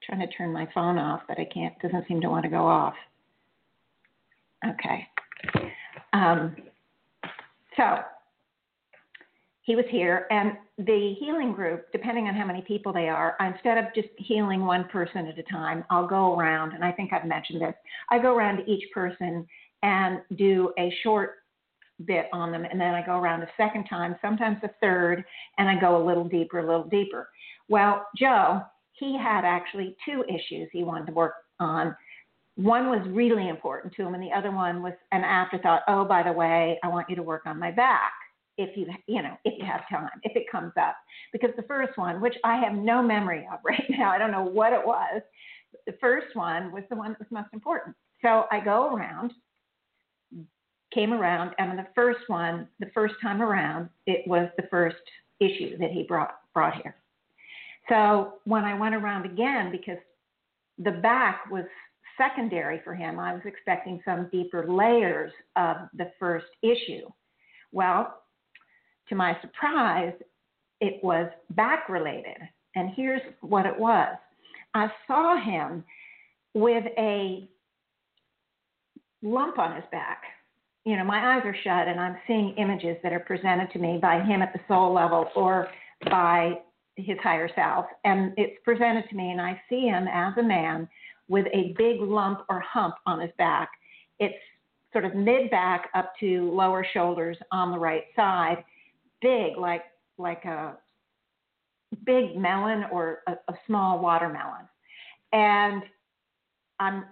trying 0.07 0.21
to 0.21 0.35
turn 0.35 0.53
my 0.53 0.69
phone 0.75 0.99
off, 0.99 1.23
but 1.29 1.39
I 1.39 1.47
can't, 1.53 1.75
it 1.75 1.87
doesn't 1.87 2.07
seem 2.09 2.21
to 2.21 2.31
want 2.31 2.45
to 2.45 2.51
go 2.51 2.67
off. 2.67 2.95
Okay. 4.67 5.07
Um, 6.13 6.57
so 7.77 7.99
he 9.63 9.77
was 9.77 9.85
here, 9.91 10.27
and 10.31 10.53
the 10.79 11.15
healing 11.19 11.53
group, 11.53 11.87
depending 11.93 12.29
on 12.29 12.35
how 12.35 12.45
many 12.45 12.63
people 12.63 12.93
they 12.93 13.09
are, 13.09 13.37
instead 13.41 13.79
of 13.79 13.87
just 13.95 14.09
healing 14.17 14.65
one 14.65 14.85
person 14.89 15.27
at 15.27 15.39
a 15.39 15.43
time, 15.45 15.85
I'll 15.91 16.07
go 16.07 16.39
around, 16.39 16.73
and 16.73 16.85
I 16.85 16.93
think 16.93 17.13
I've 17.13 17.27
mentioned 17.27 17.63
this. 17.63 17.75
I 18.11 18.19
go 18.19 18.37
around 18.37 18.59
to 18.59 18.71
each 18.71 18.85
person 18.93 19.47
and 19.83 20.21
do 20.37 20.73
a 20.79 20.93
short 21.03 21.37
bit 22.05 22.27
on 22.33 22.53
them, 22.53 22.65
and 22.65 22.81
then 22.81 22.95
I 22.95 23.05
go 23.05 23.19
around 23.19 23.43
a 23.43 23.49
second 23.57 23.85
time, 23.85 24.17
sometimes 24.21 24.59
a 24.63 24.71
third, 24.81 25.25
and 25.59 25.69
I 25.69 25.81
go 25.81 26.03
a 26.03 26.05
little 26.05 26.25
deeper, 26.25 26.59
a 26.59 26.67
little 26.67 26.89
deeper. 26.89 27.29
Well, 27.69 28.07
Joe, 28.17 28.63
he 28.95 29.19
had 29.19 29.45
actually 29.45 29.97
two 30.05 30.25
issues 30.29 30.69
he 30.73 30.85
wanted 30.85 31.07
to 31.07 31.13
work 31.13 31.35
on. 31.61 31.95
One 32.57 32.89
was 32.89 33.07
really 33.09 33.49
important 33.49 33.95
to 33.95 34.03
him, 34.03 34.15
and 34.15 34.23
the 34.23 34.33
other 34.33 34.53
one 34.53 34.83
was 34.83 34.93
an 35.13 35.25
afterthought. 35.25 35.83
Oh, 35.89 36.05
by 36.05 36.23
the 36.23 36.33
way, 36.33 36.79
I 36.85 36.89
want 36.89 37.11
you 37.11 37.17
to 37.17 37.23
work 37.23 37.43
on 37.47 37.59
my 37.59 37.73
back 37.73 38.13
if 38.57 38.77
you 38.77 38.87
you 39.07 39.23
know 39.23 39.37
if 39.45 39.55
you 39.59 39.65
have 39.65 39.81
time 39.89 40.09
if 40.23 40.37
it 40.37 40.45
comes 40.51 40.73
up 40.81 40.97
because 41.33 41.51
the 41.57 41.63
first 41.63 41.97
one 41.97 42.21
which 42.21 42.35
i 42.45 42.57
have 42.57 42.73
no 42.73 43.03
memory 43.03 43.47
of 43.53 43.59
right 43.65 43.85
now 43.91 44.11
i 44.11 44.19
don't 44.19 44.31
know 44.31 44.45
what 44.45 44.73
it 44.73 44.85
was 44.85 45.23
the 45.87 45.95
first 46.01 46.35
one 46.35 46.73
was 46.73 46.85
the 46.91 46.97
one 46.97 47.11
that 47.11 47.19
was 47.19 47.29
most 47.31 47.49
important 47.53 47.95
so 48.23 48.45
i 48.51 48.61
go 48.61 48.95
around 48.95 49.33
came 50.93 51.13
around 51.13 51.53
and 51.59 51.71
on 51.71 51.77
the 51.77 51.87
first 51.95 52.21
one 52.29 52.69
the 52.79 52.91
first 52.95 53.15
time 53.21 53.43
around 53.43 53.89
it 54.07 54.27
was 54.29 54.49
the 54.57 54.67
first 54.71 54.97
issue 55.41 55.77
that 55.79 55.91
he 55.91 56.05
brought 56.05 56.37
brought 56.53 56.81
here 56.83 56.95
so 57.89 58.35
when 58.45 58.65
i 58.65 58.79
went 58.79 58.95
around 58.95 59.25
again 59.25 59.71
because 59.71 59.99
the 60.79 60.91
back 60.91 61.51
was 61.51 61.65
secondary 62.17 62.81
for 62.85 62.95
him 62.95 63.19
i 63.19 63.33
was 63.33 63.43
expecting 63.45 64.01
some 64.05 64.29
deeper 64.31 64.67
layers 64.69 65.33
of 65.57 65.77
the 65.97 66.11
first 66.19 66.47
issue 66.63 67.07
well 67.73 68.21
to 69.09 69.15
my 69.15 69.37
surprise, 69.41 70.15
it 70.81 71.03
was 71.03 71.31
back 71.51 71.89
related. 71.89 72.37
And 72.75 72.91
here's 72.97 73.21
what 73.41 73.67
it 73.67 73.79
was 73.79 74.17
I 74.75 74.89
saw 75.07 75.41
him 75.43 75.85
with 76.55 76.85
a 76.99 77.49
lump 79.23 79.59
on 79.59 79.77
his 79.77 79.85
back. 79.91 80.23
You 80.85 80.97
know, 80.97 81.05
my 81.05 81.37
eyes 81.37 81.43
are 81.45 81.57
shut 81.63 81.89
and 81.89 81.99
I'm 81.99 82.17
seeing 82.27 82.55
images 82.59 82.97
that 83.03 83.13
are 83.13 83.21
presented 83.21 83.71
to 83.73 83.79
me 83.79 83.99
by 84.01 84.21
him 84.21 84.43
at 84.43 84.53
the 84.53 84.61
soul 84.69 84.93
level 84.93 85.31
or 85.35 85.69
by 86.05 86.59
his 86.97 87.19
higher 87.23 87.49
self. 87.55 87.87
And 88.05 88.33
it's 88.37 88.57
presented 88.65 89.09
to 89.09 89.17
me, 89.17 89.31
and 89.31 89.41
I 89.41 89.61
see 89.69 89.83
him 89.83 90.07
as 90.13 90.35
a 90.39 90.43
man 90.43 90.89
with 91.29 91.47
a 91.53 91.75
big 91.77 92.01
lump 92.01 92.41
or 92.49 92.61
hump 92.61 92.97
on 93.07 93.21
his 93.21 93.31
back. 93.39 93.71
It's 94.19 94.35
sort 94.93 95.05
of 95.05 95.15
mid 95.15 95.51
back 95.51 95.91
up 95.95 96.13
to 96.21 96.51
lower 96.53 96.87
shoulders 96.93 97.37
on 97.51 97.73
the 97.73 97.79
right 97.79 98.05
side 98.15 98.65
big, 99.21 99.57
like 99.59 99.83
like 100.19 100.45
a 100.45 100.77
big 102.05 102.37
melon 102.37 102.85
or 102.93 103.21
a, 103.27 103.33
a 103.49 103.55
small 103.67 103.99
watermelon. 103.99 104.69
And 105.33 105.83
I'm 106.79 107.05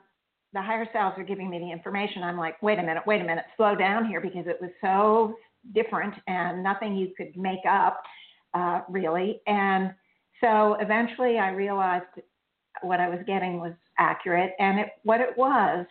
the 0.53 0.61
higher 0.61 0.87
selves 0.93 1.19
are 1.19 1.25
giving 1.25 1.49
me 1.49 1.59
the 1.59 1.73
information. 1.73 2.23
I'm 2.23 2.37
like, 2.37 2.63
wait 2.63 2.79
a 2.79 2.83
minute, 2.83 3.03
wait 3.07 3.23
a 3.23 3.25
minute, 3.25 3.45
slow 3.57 3.75
down 3.75 4.05
here 4.05 4.21
because 4.21 4.47
it 4.47 4.59
was 4.61 4.71
so 4.83 5.35
different 5.75 6.15
and 6.27 6.63
nothing 6.63 6.95
you 6.95 7.13
could 7.17 7.35
make 7.37 7.65
up 7.69 8.03
uh, 8.55 8.83
really. 8.89 9.41
And 9.47 9.93
so 10.41 10.77
eventually 10.81 11.39
I 11.39 11.51
realized 11.51 12.07
what 12.83 13.01
I 13.01 13.09
was 13.09 13.21
getting 13.27 13.61
was 13.61 13.75
accurate. 13.99 14.53
And 14.59 14.81
it, 14.81 14.89
what 15.05 15.21
it 15.21 15.37
was 15.37 15.87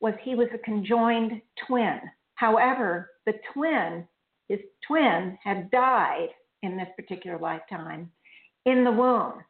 was 0.00 0.14
he 0.22 0.34
was 0.34 0.48
a 0.54 0.58
conjoined 0.58 1.40
twin. 1.66 2.00
However, 2.34 3.10
the 3.26 3.34
twin 3.52 4.06
his 4.52 4.60
twin 4.86 5.38
had 5.42 5.70
died 5.70 6.28
in 6.62 6.76
this 6.76 6.88
particular 6.94 7.38
lifetime 7.38 8.10
in 8.66 8.84
the 8.84 8.92
womb 8.92 9.42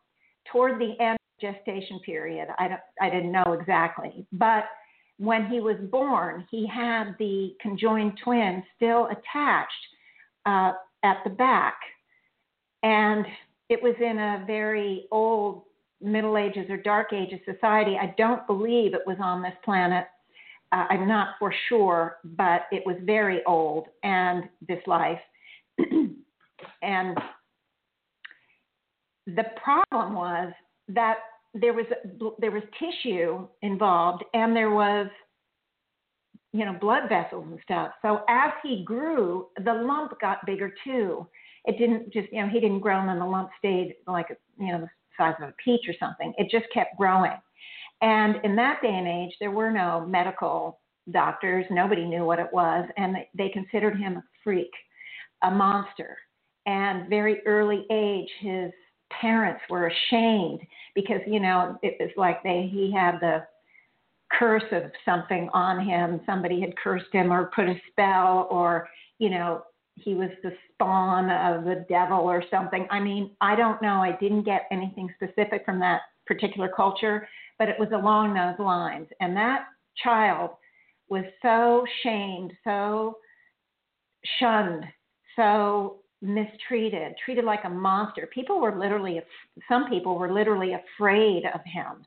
toward 0.51 0.81
the 0.81 0.95
end 1.01 1.19
of 1.19 1.41
gestation 1.41 1.99
period. 2.01 2.49
I, 2.59 2.69
don't, 2.69 2.81
I 3.01 3.11
didn't 3.11 3.33
know 3.33 3.57
exactly, 3.59 4.27
but 4.33 4.65
when 5.19 5.47
he 5.47 5.61
was 5.61 5.77
born, 5.91 6.47
he 6.51 6.67
had 6.67 7.17
the 7.19 7.55
conjoined 7.61 8.19
twin 8.23 8.63
still 8.77 9.07
attached 9.07 9.73
uh, 10.47 10.73
at 11.03 11.19
the 11.25 11.31
back. 11.31 11.75
And 12.83 13.25
it 13.69 13.83
was 13.83 13.95
in 14.01 14.19
a 14.19 14.45
very 14.47 15.07
old 15.11 15.63
Middle 16.01 16.37
Ages 16.37 16.69
or 16.69 16.77
Dark 16.77 17.13
Ages 17.13 17.41
society. 17.45 17.97
I 18.01 18.15
don't 18.19 18.47
believe 18.47 18.95
it 18.95 19.03
was 19.07 19.19
on 19.21 19.43
this 19.43 19.55
planet 19.65 20.07
uh, 20.73 20.87
I'm 20.89 21.07
not 21.07 21.35
for 21.39 21.55
sure, 21.69 22.17
but 22.25 22.63
it 22.73 22.83
was 22.87 22.97
very 23.03 23.43
old 23.47 23.89
and 24.03 24.45
this 24.67 24.81
life. 24.87 25.21
and 26.83 27.19
the 29.27 29.45
problem 29.63 30.15
was 30.15 30.53
that 30.89 31.17
there 31.55 31.75
was 31.75 31.85
there 32.39 32.51
was 32.51 32.63
tissue 32.79 33.47
involved 33.61 34.25
and 34.33 34.57
there 34.57 34.71
was 34.71 35.09
you 36.55 36.65
know 36.65 36.73
blood 36.81 37.09
vessels 37.11 37.45
and 37.51 37.61
stuff. 37.63 37.93
So 38.01 38.23
as 38.29 38.53
he 38.63 38.83
grew, 38.85 39.49
the 39.63 39.75
lump 39.75 40.19
got 40.21 40.45
bigger 40.47 40.73
too. 40.85 41.27
It 41.65 41.79
didn't 41.79 42.13
just 42.13 42.33
you 42.33 42.43
know 42.43 42.49
he 42.49 42.61
didn't 42.61 42.81
grow 42.81 43.01
and 43.01 43.09
then 43.09 43.19
the 43.19 43.27
lump 43.27 43.51
stayed 43.59 43.95
like 44.07 44.37
you 44.59 44.73
know 44.73 44.81
the 44.81 44.91
size 45.17 45.35
of 45.41 45.49
a 45.49 45.55
peach 45.63 45.83
or 45.89 45.95
something. 45.99 46.33
It 46.39 46.51
just 46.51 46.73
kept 46.73 46.97
growing. 46.97 47.33
And 48.01 48.37
in 48.45 48.57
that 48.57 48.83
day 48.83 48.93
and 48.93 49.07
age, 49.07 49.35
there 49.39 49.51
were 49.51 49.71
no 49.71 50.05
medical 50.07 50.81
doctors. 51.11 51.65
Nobody 51.71 52.05
knew 52.05 52.25
what 52.25 52.39
it 52.39 52.49
was. 52.53 52.89
And 52.97 53.17
they 53.35 53.49
considered 53.49 53.97
him 53.97 54.17
a 54.17 54.25
freak, 54.43 54.71
a 55.43 55.51
monster. 55.51 56.17
And 56.67 57.09
very 57.09 57.41
early 57.47 57.87
age, 57.91 58.29
his 58.41 58.73
parents 59.21 59.61
were 59.69 59.89
ashamed 59.89 60.61
because, 60.95 61.21
you 61.27 61.41
know, 61.41 61.79
it 61.83 61.97
was 62.01 62.11
like 62.17 62.43
they 62.43 62.69
he 62.73 62.93
had 62.93 63.19
the 63.21 63.45
curse 64.37 64.63
of 64.73 64.85
something 65.05 65.49
on 65.53 65.85
him. 65.85 66.21
Somebody 66.25 66.61
had 66.61 66.77
cursed 66.77 67.13
him 67.13 67.33
or 67.33 67.51
put 67.55 67.69
a 67.69 67.75
spell 67.91 68.49
or, 68.51 68.89
you 69.19 69.31
know, 69.31 69.63
he 69.97 70.15
was 70.15 70.31
the 70.43 70.53
spawn 70.73 71.31
of 71.31 71.65
the 71.65 71.85
devil 71.89 72.19
or 72.19 72.43
something. 72.51 72.87
I 72.91 73.01
mean, 73.01 73.31
I 73.41 73.55
don't 73.55 73.81
know. 73.83 74.03
I 74.03 74.17
didn't 74.21 74.45
get 74.45 74.67
anything 74.71 75.13
specific 75.17 75.65
from 75.65 75.79
that 75.81 76.01
particular 76.27 76.69
culture, 76.75 77.29
but 77.59 77.69
it 77.69 77.79
was 77.79 77.91
along 77.93 78.35
those 78.35 78.65
lines. 78.65 79.09
And 79.21 79.37
that 79.37 79.67
child 80.03 80.51
was 81.09 81.25
so 81.43 81.85
shamed, 82.03 82.53
so 82.65 83.19
shunned, 84.39 84.85
so 85.37 85.99
mistreated, 86.23 87.15
treated 87.25 87.45
like 87.45 87.65
a 87.65 87.69
monster. 87.69 88.29
People 88.33 88.61
were 88.61 88.79
literally, 88.79 89.21
some 89.69 89.89
people 89.89 90.17
were 90.17 90.33
literally 90.33 90.75
afraid 90.75 91.43
of 91.53 91.61
him. 91.65 92.05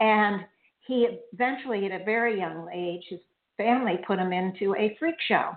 And 0.00 0.42
he 0.86 1.20
eventually, 1.32 1.86
at 1.86 2.00
a 2.00 2.04
very 2.04 2.38
young 2.38 2.68
age, 2.74 3.04
his 3.08 3.20
family 3.56 3.98
put 4.06 4.18
him 4.18 4.32
into 4.32 4.74
a 4.74 4.96
freak 4.98 5.14
show. 5.28 5.52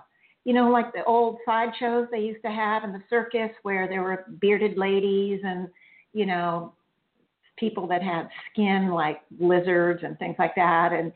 You 0.46 0.52
know, 0.52 0.70
like 0.70 0.92
the 0.92 1.02
old 1.04 1.38
sideshows 1.44 2.06
they 2.12 2.20
used 2.20 2.42
to 2.42 2.52
have 2.52 2.84
in 2.84 2.92
the 2.92 3.02
circus 3.10 3.50
where 3.64 3.88
there 3.88 4.02
were 4.02 4.26
bearded 4.40 4.78
ladies 4.78 5.40
and, 5.44 5.66
you 6.12 6.24
know, 6.24 6.72
people 7.58 7.88
that 7.88 8.00
had 8.00 8.28
skin 8.52 8.90
like 8.90 9.22
lizards 9.40 10.02
and 10.04 10.16
things 10.20 10.36
like 10.38 10.54
that. 10.54 10.92
And 10.92 11.12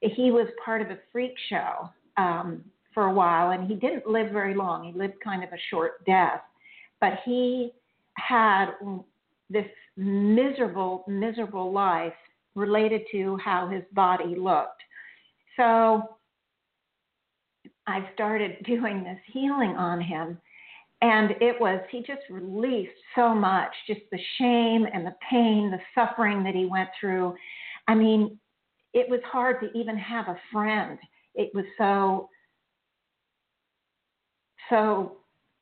he 0.00 0.30
was 0.30 0.48
part 0.64 0.80
of 0.80 0.88
a 0.88 0.98
freak 1.12 1.34
show 1.50 1.90
um, 2.16 2.64
for 2.94 3.08
a 3.08 3.12
while, 3.12 3.50
and 3.50 3.68
he 3.68 3.74
didn't 3.74 4.06
live 4.06 4.30
very 4.32 4.54
long. 4.54 4.84
He 4.90 4.98
lived 4.98 5.20
kind 5.22 5.44
of 5.44 5.50
a 5.50 5.58
short 5.68 6.02
death, 6.06 6.40
but 7.02 7.18
he 7.26 7.72
had 8.14 8.70
this 9.50 9.66
miserable, 9.98 11.04
miserable 11.06 11.70
life 11.70 12.14
related 12.54 13.02
to 13.12 13.36
how 13.44 13.68
his 13.68 13.82
body 13.92 14.34
looked. 14.36 14.80
So 15.58 16.15
I 17.86 18.08
started 18.14 18.56
doing 18.64 19.04
this 19.04 19.18
healing 19.32 19.70
on 19.70 20.00
him. 20.00 20.38
And 21.02 21.32
it 21.42 21.60
was 21.60 21.80
he 21.90 21.98
just 22.00 22.22
released 22.30 22.90
so 23.14 23.34
much 23.34 23.70
just 23.86 24.00
the 24.10 24.18
shame 24.38 24.86
and 24.92 25.04
the 25.04 25.14
pain 25.30 25.70
the 25.70 25.78
suffering 25.94 26.42
that 26.44 26.54
he 26.54 26.64
went 26.64 26.88
through. 26.98 27.34
I 27.86 27.94
mean 27.94 28.38
it 28.94 29.08
was 29.10 29.20
hard 29.30 29.60
to 29.60 29.78
even 29.78 29.98
have 29.98 30.28
a 30.28 30.40
friend. 30.50 30.98
It 31.34 31.50
was 31.54 31.66
so 31.76 32.30
so 34.70 35.18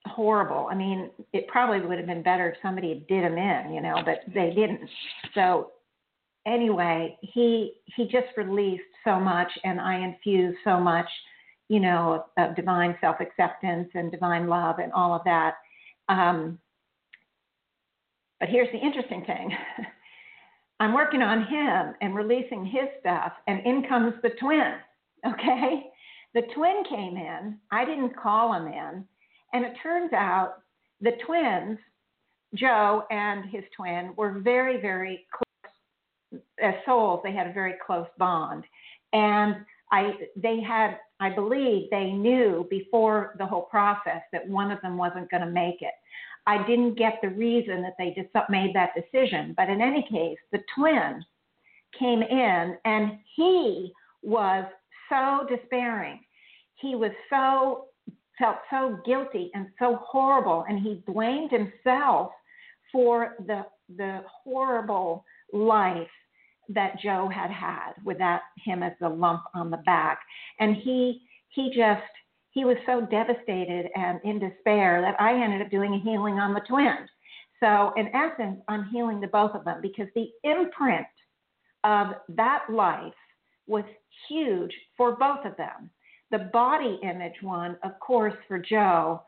horrible. 0.07 0.69
I 0.71 0.77
mean 0.77 1.11
it 1.33 1.49
probably 1.49 1.85
would 1.85 1.99
have 1.99 2.07
been 2.07 2.23
better 2.23 2.51
if 2.51 2.57
somebody 2.63 3.05
did 3.09 3.25
him 3.25 3.37
in 3.37 3.75
you 3.75 3.81
know 3.81 4.03
but 4.05 4.21
they 4.33 4.51
didn't. 4.51 4.89
So 5.35 5.73
anyway 6.47 7.19
he 7.23 7.73
he 7.97 8.05
just 8.05 8.29
released 8.37 8.83
so 9.03 9.19
much 9.19 9.51
and 9.65 9.81
i 9.81 9.97
infused 9.97 10.59
so 10.63 10.79
much 10.79 11.09
you 11.75 11.81
know, 11.81 12.25
of, 12.39 12.51
of 12.51 12.57
divine 12.57 12.97
self 13.01 13.17
acceptance 13.19 13.89
and 13.95 14.13
divine 14.13 14.47
love 14.47 14.79
and 14.79 14.93
all 14.93 15.13
of 15.13 15.23
that. 15.25 15.55
Um, 16.09 16.57
but 18.39 18.49
here's 18.49 18.71
the 18.71 18.79
interesting 18.79 19.25
thing 19.25 19.51
I'm 20.81 20.95
working 20.95 21.21
on 21.21 21.45
him 21.47 21.95
and 22.01 22.15
releasing 22.15 22.65
his 22.65 22.89
stuff, 23.01 23.33
and 23.49 23.67
in 23.67 23.85
comes 23.89 24.15
the 24.23 24.31
twin. 24.41 24.75
Okay? 25.27 25.87
The 26.35 26.43
twin 26.55 26.83
came 26.91 27.17
in. 27.17 27.57
I 27.71 27.87
didn't 27.87 28.15
call 28.15 28.53
him 28.53 28.67
in. 28.67 29.07
And 29.55 29.65
it 29.65 29.73
turns 29.83 30.13
out 30.13 30.57
the 31.01 31.13
twins, 31.25 31.79
Joe 32.55 33.05
and 33.11 33.49
his 33.49 33.65
twin, 33.75 34.13
were 34.19 34.41
very, 34.41 34.79
very 34.83 35.25
close 35.33 36.43
as 36.63 36.75
souls. 36.85 37.21
They 37.25 37.33
had 37.33 37.47
a 37.47 37.55
very 37.55 37.77
close 37.87 38.07
bond. 38.19 38.65
And 39.15 39.57
I, 39.91 40.13
they 40.37 40.61
had, 40.61 40.99
I 41.25 41.31
believe, 41.31 41.89
they 41.91 42.11
knew 42.13 42.67
before 42.69 43.35
the 43.39 43.47
whole 43.47 43.63
process 43.63 44.21
that 44.33 44.47
one 44.47 44.71
of 44.71 44.81
them 44.83 44.99
wasn't 44.99 45.31
going 45.31 45.43
to 45.43 45.51
make 45.51 45.81
it. 45.81 45.95
I 46.47 46.67
didn't 46.67 46.99
get 46.99 47.19
the 47.23 47.31
reason 47.31 47.81
that 47.81 47.95
they 47.99 48.11
just 48.15 48.29
made 48.51 48.75
that 48.75 48.91
decision, 48.95 49.55
but 49.57 49.71
in 49.71 49.81
any 49.81 50.03
case, 50.03 50.37
the 50.53 50.63
twin 50.77 51.25
came 51.99 52.21
in 52.21 52.77
and 52.85 53.19
he 53.37 53.91
was 54.23 54.67
so 55.09 55.47
despairing. 55.49 56.21
He 56.75 56.95
was 56.95 57.13
so 57.31 57.87
felt 58.39 58.57
so 58.71 58.99
guilty 59.07 59.51
and 59.55 59.69
so 59.79 60.01
horrible 60.05 60.65
and 60.69 60.79
he 60.81 61.03
blamed 61.07 61.51
himself 61.53 62.33
for 62.93 63.37
the 63.47 63.65
the 63.97 64.23
horrible 64.27 65.25
life 65.53 66.09
that 66.69 66.99
Joe 67.03 67.29
had 67.29 67.51
had 67.51 67.93
with 68.05 68.19
that 68.19 68.43
him 68.65 68.83
as 68.83 68.93
the 69.01 69.09
lump 69.09 69.43
on 69.55 69.71
the 69.71 69.79
back 69.79 70.21
and 70.61 70.77
he 70.77 71.23
he 71.49 71.73
just 71.75 72.03
he 72.51 72.65
was 72.65 72.77
so 72.87 73.01
devastated 73.11 73.91
and 73.97 74.21
in 74.25 74.39
despair 74.39 75.01
that 75.01 75.21
I 75.21 75.43
ended 75.43 75.61
up 75.61 75.71
doing 75.71 75.95
a 75.95 75.99
healing 75.99 76.35
on 76.35 76.55
the 76.55 76.61
twins. 76.61 77.09
So 77.61 77.93
in 77.97 78.09
essence, 78.15 78.61
I'm 78.69 78.89
healing 78.91 79.21
the 79.21 79.27
both 79.27 79.55
of 79.55 79.65
them 79.65 79.81
because 79.83 80.07
the 80.15 80.29
imprint 80.45 81.07
of 81.83 82.09
that 82.29 82.65
life 82.71 83.13
was 83.67 83.85
huge 84.29 84.73
for 84.97 85.17
both 85.17 85.45
of 85.45 85.57
them. 85.57 85.91
The 86.31 86.51
body 86.53 86.99
image 87.03 87.43
one, 87.43 87.77
of 87.83 87.99
course, 88.01 88.35
for 88.47 88.59
Joe, 88.59 89.23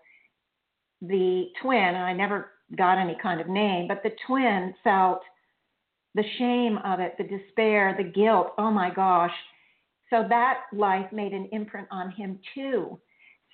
the 1.03 1.47
twin, 1.63 1.79
and 1.79 1.99
I 1.99 2.13
never 2.13 2.53
got 2.77 2.99
any 2.99 3.17
kind 3.23 3.41
of 3.41 3.49
name, 3.49 3.89
but 3.89 4.03
the 4.03 4.13
twin 4.27 4.75
felt 4.83 5.21
the 6.17 6.25
shame 6.39 6.79
of 6.79 6.99
it, 6.99 7.15
the 7.19 7.25
despair, 7.25 7.95
the 7.97 8.05
guilt. 8.05 8.55
Oh 8.59 8.71
my 8.71 8.91
gosh. 8.93 9.35
So 10.11 10.25
that 10.29 10.63
life 10.73 11.13
made 11.13 11.33
an 11.33 11.49
imprint 11.53 11.87
on 11.91 12.11
him 12.11 12.39
too. 12.55 12.99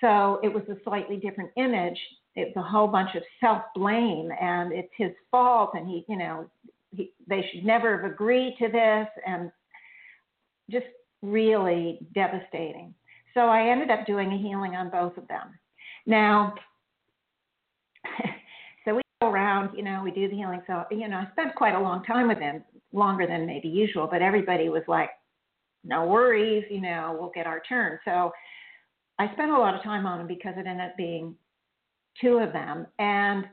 So 0.00 0.38
it 0.42 0.48
was 0.48 0.62
a 0.68 0.76
slightly 0.84 1.16
different 1.16 1.50
image. 1.56 1.98
It 2.36 2.52
was 2.54 2.64
a 2.64 2.68
whole 2.68 2.86
bunch 2.86 3.14
of 3.16 3.22
self 3.40 3.62
blame 3.74 4.30
and 4.40 4.72
it's 4.72 4.92
his 4.96 5.10
fault 5.30 5.72
and 5.74 5.88
he, 5.88 6.04
you 6.08 6.16
know, 6.16 6.48
he, 6.90 7.12
they 7.28 7.48
should 7.52 7.64
never 7.64 8.00
have 8.00 8.10
agreed 8.10 8.56
to 8.60 8.68
this 8.68 9.08
and 9.26 9.50
just 10.70 10.86
really 11.20 11.98
devastating. 12.14 12.94
So 13.34 13.40
I 13.40 13.68
ended 13.70 13.90
up 13.90 14.06
doing 14.06 14.32
a 14.32 14.38
healing 14.38 14.76
on 14.76 14.88
both 14.88 15.16
of 15.16 15.26
them. 15.26 15.58
Now, 16.06 16.54
around, 19.26 19.76
you 19.76 19.82
know, 19.82 20.02
we 20.02 20.10
do 20.10 20.28
the 20.28 20.36
healing. 20.36 20.62
So, 20.66 20.84
you 20.90 21.08
know, 21.08 21.16
I 21.16 21.28
spent 21.32 21.54
quite 21.54 21.74
a 21.74 21.80
long 21.80 22.04
time 22.04 22.28
with 22.28 22.38
them, 22.38 22.62
longer 22.92 23.26
than 23.26 23.46
maybe 23.46 23.68
usual, 23.68 24.08
but 24.10 24.22
everybody 24.22 24.68
was 24.68 24.82
like, 24.88 25.10
no 25.84 26.06
worries, 26.06 26.64
you 26.70 26.80
know, 26.80 27.16
we'll 27.18 27.32
get 27.34 27.46
our 27.46 27.60
turn. 27.68 27.98
So 28.04 28.32
I 29.18 29.32
spent 29.32 29.50
a 29.50 29.58
lot 29.58 29.74
of 29.74 29.82
time 29.82 30.06
on 30.06 30.18
them 30.18 30.26
because 30.26 30.54
it 30.56 30.66
ended 30.66 30.86
up 30.86 30.96
being 30.96 31.34
two 32.20 32.38
of 32.38 32.52
them. 32.52 32.86
And 32.98 33.46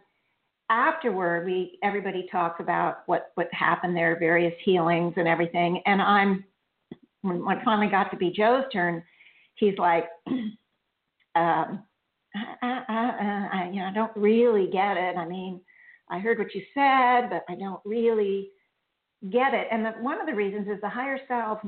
afterward, 0.70 1.46
we 1.46 1.80
everybody 1.84 2.28
talks 2.32 2.60
about 2.60 3.04
what 3.08 3.32
what 3.36 3.48
happened 3.52 3.96
there, 3.96 4.18
various 4.20 4.54
healings 4.64 5.14
and 5.18 5.28
everything. 5.28 5.82
And 5.86 6.02
I'm 6.02 6.44
when, 7.22 7.44
when 7.44 7.58
it 7.58 7.66
finally 7.66 7.90
got 7.90 8.12
to 8.12 8.18
be 8.18 8.32
Joe's 8.32 8.66
turn, 8.72 9.04
he's 9.56 9.78
like, 9.78 10.06
um, 11.36 11.84
I, 12.36 12.56
I, 12.62 12.84
I, 12.90 13.50
I, 13.54 13.70
you 13.72 13.80
know, 13.80 13.88
I 13.88 13.94
don't 13.94 14.16
really 14.16 14.70
get 14.72 14.98
it. 14.98 15.18
I 15.18 15.26
mean, 15.26 15.62
I 16.10 16.20
heard 16.20 16.40
what 16.40 16.54
you 16.54 16.62
said, 16.74 17.30
but 17.30 17.44
I 17.50 17.56
don't 17.56 17.82
really 17.86 18.50
get 19.30 19.54
it. 19.54 19.68
And 19.72 19.86
the, 19.86 19.92
one 20.02 20.20
of 20.20 20.28
the 20.28 20.34
reasons 20.34 20.68
is 20.68 20.80
the 20.82 20.90
higher 20.90 21.20
self, 21.28 21.60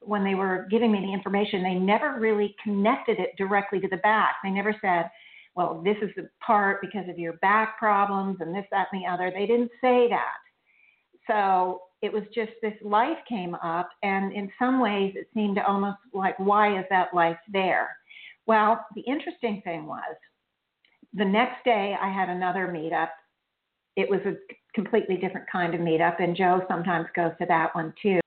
when 0.00 0.24
they 0.24 0.34
were 0.34 0.66
giving 0.70 0.90
me 0.90 1.00
the 1.00 1.12
information, 1.12 1.62
they 1.62 1.74
never 1.74 2.18
really 2.18 2.56
connected 2.62 3.18
it 3.20 3.30
directly 3.38 3.80
to 3.80 3.88
the 3.88 3.98
back. 3.98 4.36
They 4.42 4.50
never 4.50 4.74
said, 4.80 5.10
well, 5.54 5.80
this 5.84 5.96
is 6.02 6.10
the 6.16 6.28
part 6.44 6.80
because 6.80 7.08
of 7.08 7.18
your 7.18 7.34
back 7.34 7.78
problems 7.78 8.38
and 8.40 8.54
this, 8.54 8.64
that, 8.70 8.88
and 8.92 9.02
the 9.02 9.06
other. 9.06 9.30
They 9.30 9.46
didn't 9.46 9.70
say 9.80 10.08
that. 10.08 10.38
So 11.28 11.82
it 12.00 12.12
was 12.12 12.24
just 12.34 12.50
this 12.62 12.74
life 12.82 13.18
came 13.28 13.54
up, 13.56 13.88
and 14.02 14.32
in 14.32 14.50
some 14.58 14.80
ways 14.80 15.14
it 15.14 15.28
seemed 15.34 15.58
almost 15.58 15.98
like, 16.12 16.36
why 16.38 16.76
is 16.78 16.84
that 16.90 17.14
life 17.14 17.38
there? 17.52 17.96
Well, 18.46 18.84
the 18.94 19.02
interesting 19.02 19.62
thing 19.64 19.86
was 19.86 20.16
the 21.14 21.24
next 21.24 21.64
day 21.64 21.96
I 22.00 22.10
had 22.10 22.28
another 22.28 22.68
meetup. 22.68 23.10
It 23.96 24.08
was 24.08 24.20
a 24.24 24.34
completely 24.74 25.16
different 25.16 25.46
kind 25.50 25.74
of 25.74 25.80
meetup, 25.80 26.22
and 26.22 26.36
Joe 26.36 26.62
sometimes 26.68 27.06
goes 27.14 27.32
to 27.38 27.46
that 27.46 27.74
one 27.74 27.92
too. 28.02 28.20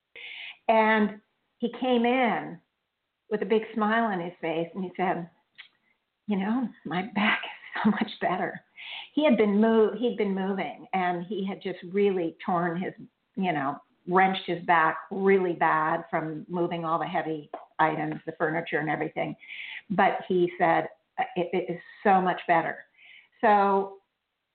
And 0.68 1.20
he 1.58 1.72
came 1.80 2.04
in 2.04 2.58
with 3.30 3.42
a 3.42 3.46
big 3.46 3.62
smile 3.74 4.04
on 4.04 4.20
his 4.20 4.32
face 4.40 4.68
and 4.74 4.84
he 4.84 4.90
said, 4.96 5.28
You 6.28 6.36
know, 6.36 6.68
my 6.84 7.02
back 7.14 7.40
is 7.44 7.82
so 7.84 7.90
much 7.90 8.10
better. 8.20 8.60
He 9.14 9.24
had 9.24 9.36
been 9.36 9.60
move 9.60 9.94
he'd 9.98 10.16
been 10.16 10.34
moving 10.34 10.86
and 10.92 11.24
he 11.26 11.46
had 11.46 11.62
just 11.62 11.78
really 11.92 12.36
torn 12.44 12.80
his 12.80 12.92
you 13.36 13.52
know, 13.52 13.76
wrenched 14.08 14.46
his 14.46 14.62
back 14.64 14.98
really 15.10 15.52
bad 15.52 16.04
from 16.10 16.46
moving 16.48 16.84
all 16.84 16.98
the 16.98 17.06
heavy 17.06 17.50
items, 17.78 18.16
the 18.26 18.32
furniture 18.32 18.78
and 18.78 18.90
everything. 18.90 19.34
But 19.90 20.18
he 20.28 20.50
said 20.58 20.88
uh, 21.18 21.24
it, 21.36 21.50
it 21.52 21.72
is 21.72 21.80
so 22.02 22.20
much 22.20 22.40
better. 22.46 22.78
So 23.40 23.94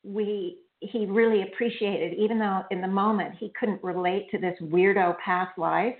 we 0.03 0.57
he 0.79 1.05
really 1.05 1.43
appreciated, 1.43 2.17
even 2.17 2.39
though 2.39 2.63
in 2.71 2.81
the 2.81 2.87
moment 2.87 3.35
he 3.39 3.53
couldn't 3.59 3.83
relate 3.83 4.31
to 4.31 4.39
this 4.39 4.57
weirdo 4.59 5.15
past 5.23 5.55
life, 5.57 5.95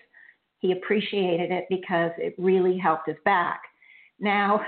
he 0.58 0.72
appreciated 0.72 1.52
it 1.52 1.66
because 1.70 2.12
it 2.18 2.34
really 2.40 2.78
helped 2.80 3.08
his 3.08 3.18
back. 3.24 3.62
Now, 4.20 4.62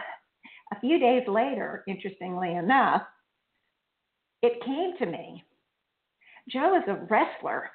a 0.71 0.79
few 0.79 0.99
days 0.99 1.23
later, 1.27 1.83
interestingly 1.87 2.53
enough, 2.53 3.01
it 4.43 4.63
came 4.63 4.97
to 4.99 5.05
me. 5.05 5.43
Joe 6.49 6.75
is 6.75 6.83
a 6.87 7.05
wrestler 7.09 7.69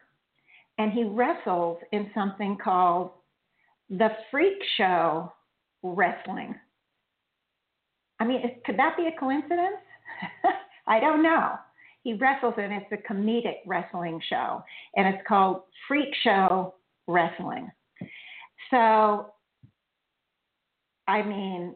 and 0.78 0.92
he 0.92 1.04
wrestles 1.04 1.78
in 1.92 2.10
something 2.14 2.56
called 2.62 3.10
the 3.90 4.09
Freak 4.31 4.59
Show 4.77 5.33
Wrestling. 5.83 6.55
I 8.20 8.24
mean, 8.24 8.40
could 8.64 8.79
that 8.79 8.96
be 8.96 9.07
a 9.07 9.18
coincidence? 9.18 9.77
I 10.87 11.01
don't 11.01 11.22
know. 11.22 11.55
He 12.03 12.14
wrestles 12.14 12.55
and 12.57 12.72
it's 12.72 12.92
a 12.92 13.12
comedic 13.12 13.57
wrestling 13.66 14.20
show, 14.29 14.62
and 14.96 15.07
it's 15.14 15.27
called 15.27 15.62
Freak 15.87 16.09
Show 16.22 16.74
Wrestling. 17.07 17.70
So, 18.70 19.33
I 21.07 21.22
mean, 21.22 21.74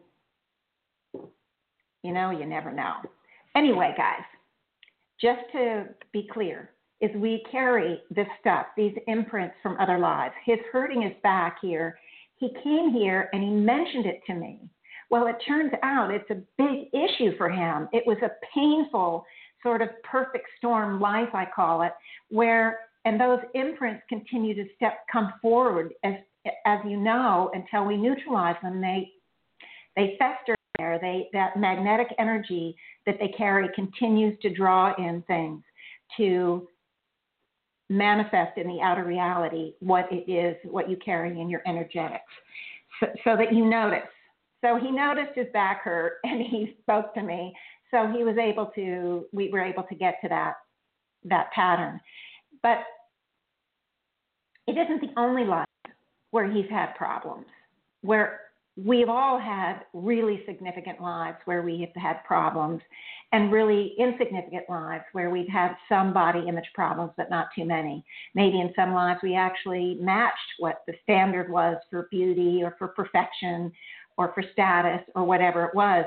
you 2.03 2.13
know, 2.13 2.31
you 2.31 2.47
never 2.47 2.73
know. 2.73 2.95
Anyway, 3.57 3.95
guys, 3.97 4.25
just 5.21 5.41
to 5.53 5.87
be 6.13 6.29
clear, 6.33 6.71
is 7.03 7.11
we 7.17 7.45
carry 7.51 8.01
this 8.11 8.29
stuff, 8.41 8.67
these 8.77 8.95
imprints 9.09 9.57
from 9.63 9.77
other 9.79 9.99
lives. 9.99 10.33
His 10.47 10.59
hurting 10.73 11.03
his 11.03 11.13
back 11.23 11.59
here. 11.61 11.99
He 12.37 12.49
came 12.63 12.93
here 12.93 13.29
and 13.33 13.43
he 13.43 13.51
mentioned 13.51 14.07
it 14.07 14.21
to 14.29 14.35
me. 14.35 14.61
Well, 15.11 15.27
it 15.27 15.37
turns 15.47 15.73
out 15.83 16.11
it's 16.11 16.31
a 16.31 16.43
big 16.57 16.89
issue 16.95 17.37
for 17.37 17.51
him. 17.51 17.89
It 17.93 18.05
was 18.07 18.17
a 18.23 18.31
painful, 18.55 19.27
sort 19.63 19.83
of 19.83 19.89
perfect 20.05 20.47
storm 20.57 21.01
life, 21.01 21.29
I 21.35 21.45
call 21.55 21.83
it, 21.83 21.93
where 22.31 22.79
and 23.05 23.21
those 23.21 23.41
imprints 23.55 24.03
continue 24.09 24.55
to 24.55 24.65
step 24.77 25.05
come 25.13 25.33
forward 25.43 25.93
as 26.05 26.15
as 26.67 26.79
you 26.89 26.97
know 26.97 27.51
until 27.53 27.85
we 27.85 27.97
neutralize 27.97 28.57
them. 28.63 28.81
They 28.81 29.11
they 29.97 30.17
fester 30.19 30.55
there. 30.79 30.99
They 31.01 31.29
that 31.33 31.59
magnetic 31.59 32.09
energy 32.19 32.77
that 33.07 33.17
they 33.21 33.29
carry 33.37 33.69
continues 33.75 34.39
to 34.43 34.55
draw 34.55 34.95
in 34.99 35.23
things 35.27 35.63
to 36.17 36.69
manifest 37.93 38.57
in 38.57 38.67
the 38.67 38.81
outer 38.81 39.05
reality 39.05 39.75
what 39.81 40.09
it 40.11 40.31
is, 40.31 40.57
what 40.65 40.89
you 40.89 40.97
carry 40.97 41.41
in 41.41 41.49
your 41.49 41.63
energetics, 41.67 42.25
so, 43.01 43.07
so 43.25 43.37
that 43.37 43.53
you 43.53 43.67
notice. 43.67 44.09
So 44.65 44.77
he 44.77 44.91
noticed 44.91 45.33
his 45.35 45.49
back 45.53 45.83
hurt 45.83 46.19
and 46.25 46.41
he 46.41 46.77
spoke 46.83 47.15
to 47.15 47.23
me. 47.23 47.55
So 47.91 48.11
he 48.17 48.25
was 48.25 48.37
able 48.39 48.67
to, 48.75 49.27
we 49.33 49.51
were 49.51 49.63
able 49.63 49.83
to 49.85 49.95
get 49.95 50.17
to 50.23 50.29
that, 50.29 50.55
that 51.25 51.53
pattern. 51.53 52.01
But 52.63 52.79
it 54.67 54.79
isn't 54.79 55.01
the 55.01 55.21
only 55.21 55.45
life 55.45 55.67
where 56.31 56.51
he's 56.51 56.71
had 56.71 56.95
problems, 56.95 57.47
where 58.01 58.41
we've 58.77 59.09
all 59.09 59.39
had 59.39 59.81
really 59.93 60.43
significant 60.47 61.01
lives 61.01 61.37
where 61.45 61.63
we 61.63 61.81
have 61.81 62.03
had 62.03 62.25
problems 62.25 62.81
and 63.33 63.53
really 63.53 63.95
insignificant 63.99 64.65
lives 64.69 65.05
where 65.13 65.29
we've 65.29 65.49
had 65.49 65.75
some 65.89 66.13
body 66.13 66.45
image 66.49 66.69
problems 66.75 67.13
but 67.17 67.29
not 67.29 67.49
too 67.55 67.67
many 67.67 68.03
maybe 68.35 68.61
in 68.61 68.73
some 68.75 68.95
lives 68.95 69.21
we 69.23 69.35
actually 69.35 69.99
matched 70.01 70.39
what 70.59 70.83
the 70.87 70.95
standard 71.03 71.51
was 71.51 71.77
for 71.91 72.09
beauty 72.11 72.63
or 72.63 72.75
for 72.79 72.89
perfection 72.89 73.71
or 74.17 74.33
for 74.33 74.43
status 74.53 75.03
or 75.15 75.25
whatever 75.25 75.65
it 75.67 75.75
was 75.75 76.07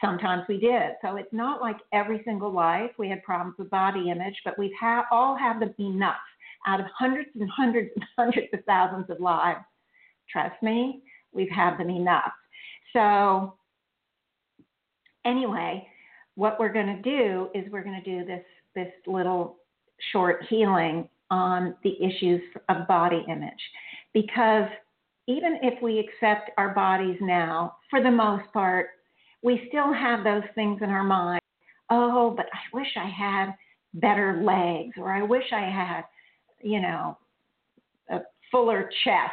Sometimes 0.00 0.42
we 0.48 0.58
did. 0.58 0.92
So 1.02 1.16
it's 1.16 1.32
not 1.32 1.60
like 1.60 1.76
every 1.92 2.20
single 2.24 2.52
life 2.52 2.90
we 2.98 3.08
had 3.08 3.22
problems 3.22 3.56
with 3.58 3.70
body 3.70 4.10
image, 4.10 4.34
but 4.44 4.58
we've 4.58 4.74
ha- 4.78 5.06
all 5.10 5.36
had 5.36 5.60
them 5.60 5.74
enough 5.78 6.16
out 6.66 6.80
of 6.80 6.86
hundreds 6.98 7.30
and 7.38 7.48
hundreds 7.50 7.90
and 7.94 8.04
hundreds 8.16 8.48
of 8.52 8.60
thousands 8.64 9.08
of 9.08 9.20
lives. 9.20 9.64
Trust 10.30 10.60
me, 10.62 11.02
we've 11.34 11.50
had 11.50 11.76
them 11.76 11.90
enough. 11.90 12.32
So, 12.92 13.54
anyway, 15.24 15.86
what 16.36 16.58
we're 16.58 16.72
going 16.72 16.86
to 16.86 17.02
do 17.02 17.48
is 17.54 17.70
we're 17.70 17.84
going 17.84 18.00
to 18.02 18.18
do 18.18 18.24
this 18.24 18.44
this 18.74 18.92
little 19.06 19.56
short 20.12 20.44
healing 20.48 21.08
on 21.30 21.74
the 21.82 21.94
issues 22.02 22.40
of 22.68 22.86
body 22.88 23.24
image 23.28 23.52
because 24.12 24.68
even 25.26 25.58
if 25.62 25.80
we 25.82 25.98
accept 25.98 26.50
our 26.58 26.74
bodies 26.74 27.16
now 27.20 27.76
for 27.88 28.02
the 28.02 28.10
most 28.10 28.44
part 28.52 28.88
we 29.42 29.64
still 29.68 29.92
have 29.92 30.24
those 30.24 30.42
things 30.54 30.80
in 30.82 30.90
our 30.90 31.04
mind 31.04 31.40
oh 31.90 32.34
but 32.36 32.46
i 32.52 32.76
wish 32.76 32.88
i 32.96 33.08
had 33.08 33.52
better 33.94 34.42
legs 34.42 34.94
or 34.98 35.12
i 35.12 35.22
wish 35.22 35.44
i 35.52 35.60
had 35.60 36.02
you 36.62 36.80
know 36.80 37.16
a 38.10 38.18
fuller 38.50 38.90
chest 39.04 39.32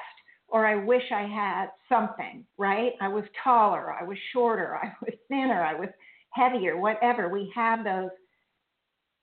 or 0.51 0.67
I 0.67 0.75
wish 0.75 1.03
I 1.13 1.23
had 1.23 1.67
something, 1.89 2.45
right? 2.57 2.91
I 3.01 3.07
was 3.07 3.23
taller, 3.43 3.93
I 3.93 4.03
was 4.03 4.17
shorter, 4.33 4.75
I 4.83 4.93
was 5.01 5.13
thinner, 5.27 5.63
I 5.63 5.73
was 5.73 5.89
heavier, 6.31 6.77
whatever. 6.77 7.29
We 7.29 7.51
have 7.55 7.83
those 7.83 8.09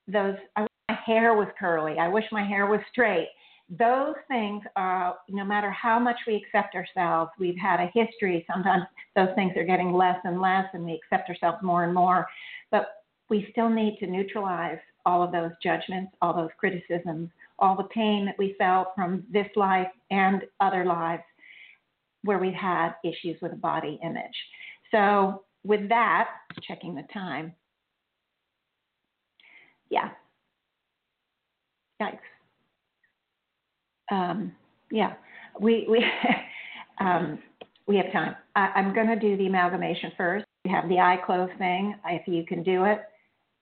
those 0.07 0.37
I 0.57 0.62
wish 0.62 0.69
my 0.88 0.99
hair 1.07 1.35
was 1.35 1.49
curly, 1.59 1.99
I 1.99 2.09
wish 2.09 2.25
my 2.33 2.45
hair 2.45 2.67
was 2.67 2.81
straight. 2.91 3.29
Those 3.71 4.14
things 4.29 4.62
are 4.77 5.17
no 5.29 5.45
matter 5.45 5.71
how 5.71 5.99
much 5.99 6.17
we 6.27 6.37
accept 6.37 6.75
ourselves, 6.75 7.31
we've 7.38 7.59
had 7.59 7.81
a 7.81 7.91
history. 7.93 8.47
Sometimes 8.51 8.85
those 9.14 9.29
things 9.35 9.53
are 9.59 9.64
getting 9.64 9.93
less 9.93 10.17
and 10.25 10.41
less 10.41 10.64
and 10.73 10.87
we 10.87 10.95
accept 10.95 11.29
ourselves 11.29 11.59
more 11.62 11.85
and 11.85 11.93
more. 11.93 12.27
But 12.71 12.87
we 13.29 13.47
still 13.51 13.69
need 13.69 13.99
to 14.01 14.07
neutralize 14.07 14.79
all 15.05 15.23
of 15.23 15.33
those 15.33 15.51
judgments, 15.62 16.12
all 16.23 16.33
those 16.33 16.49
criticisms, 16.59 17.29
all 17.59 17.77
the 17.77 17.85
pain 17.85 18.25
that 18.27 18.38
we 18.38 18.55
felt 18.59 18.88
from 18.94 19.25
this 19.31 19.49
life 19.57 19.88
and 20.11 20.42
other 20.61 20.85
lives 20.85 21.23
where 22.23 22.38
we've 22.38 22.55
had 22.55 22.92
issues 23.05 23.37
with 23.40 23.53
a 23.53 23.57
body 23.57 23.99
image. 24.05 24.25
So, 24.90 25.44
with 25.64 25.88
that, 25.88 26.29
checking 26.62 26.94
the 26.94 27.05
time. 27.12 27.55
Yeah. 29.90 30.11
Yikes. 32.01 32.18
Um, 34.11 34.53
yeah, 34.90 35.14
we 35.61 35.87
we 35.88 36.05
um, 37.01 37.38
we 37.87 37.97
have 37.97 38.12
time. 38.12 38.37
I, 38.57 38.68
I'm 38.77 38.94
going 38.94 39.09
to 39.09 39.18
do 39.18 39.37
the 39.37 39.47
amalgamation 39.47 40.12
first. 40.16 40.44
We 40.64 40.71
have 40.71 40.88
the 40.88 40.99
eye 40.99 41.18
close 41.25 41.51
thing. 41.59 41.94
If 42.07 42.27
you 42.29 42.44
can 42.47 42.62
do 42.62 42.85
it 42.85 43.01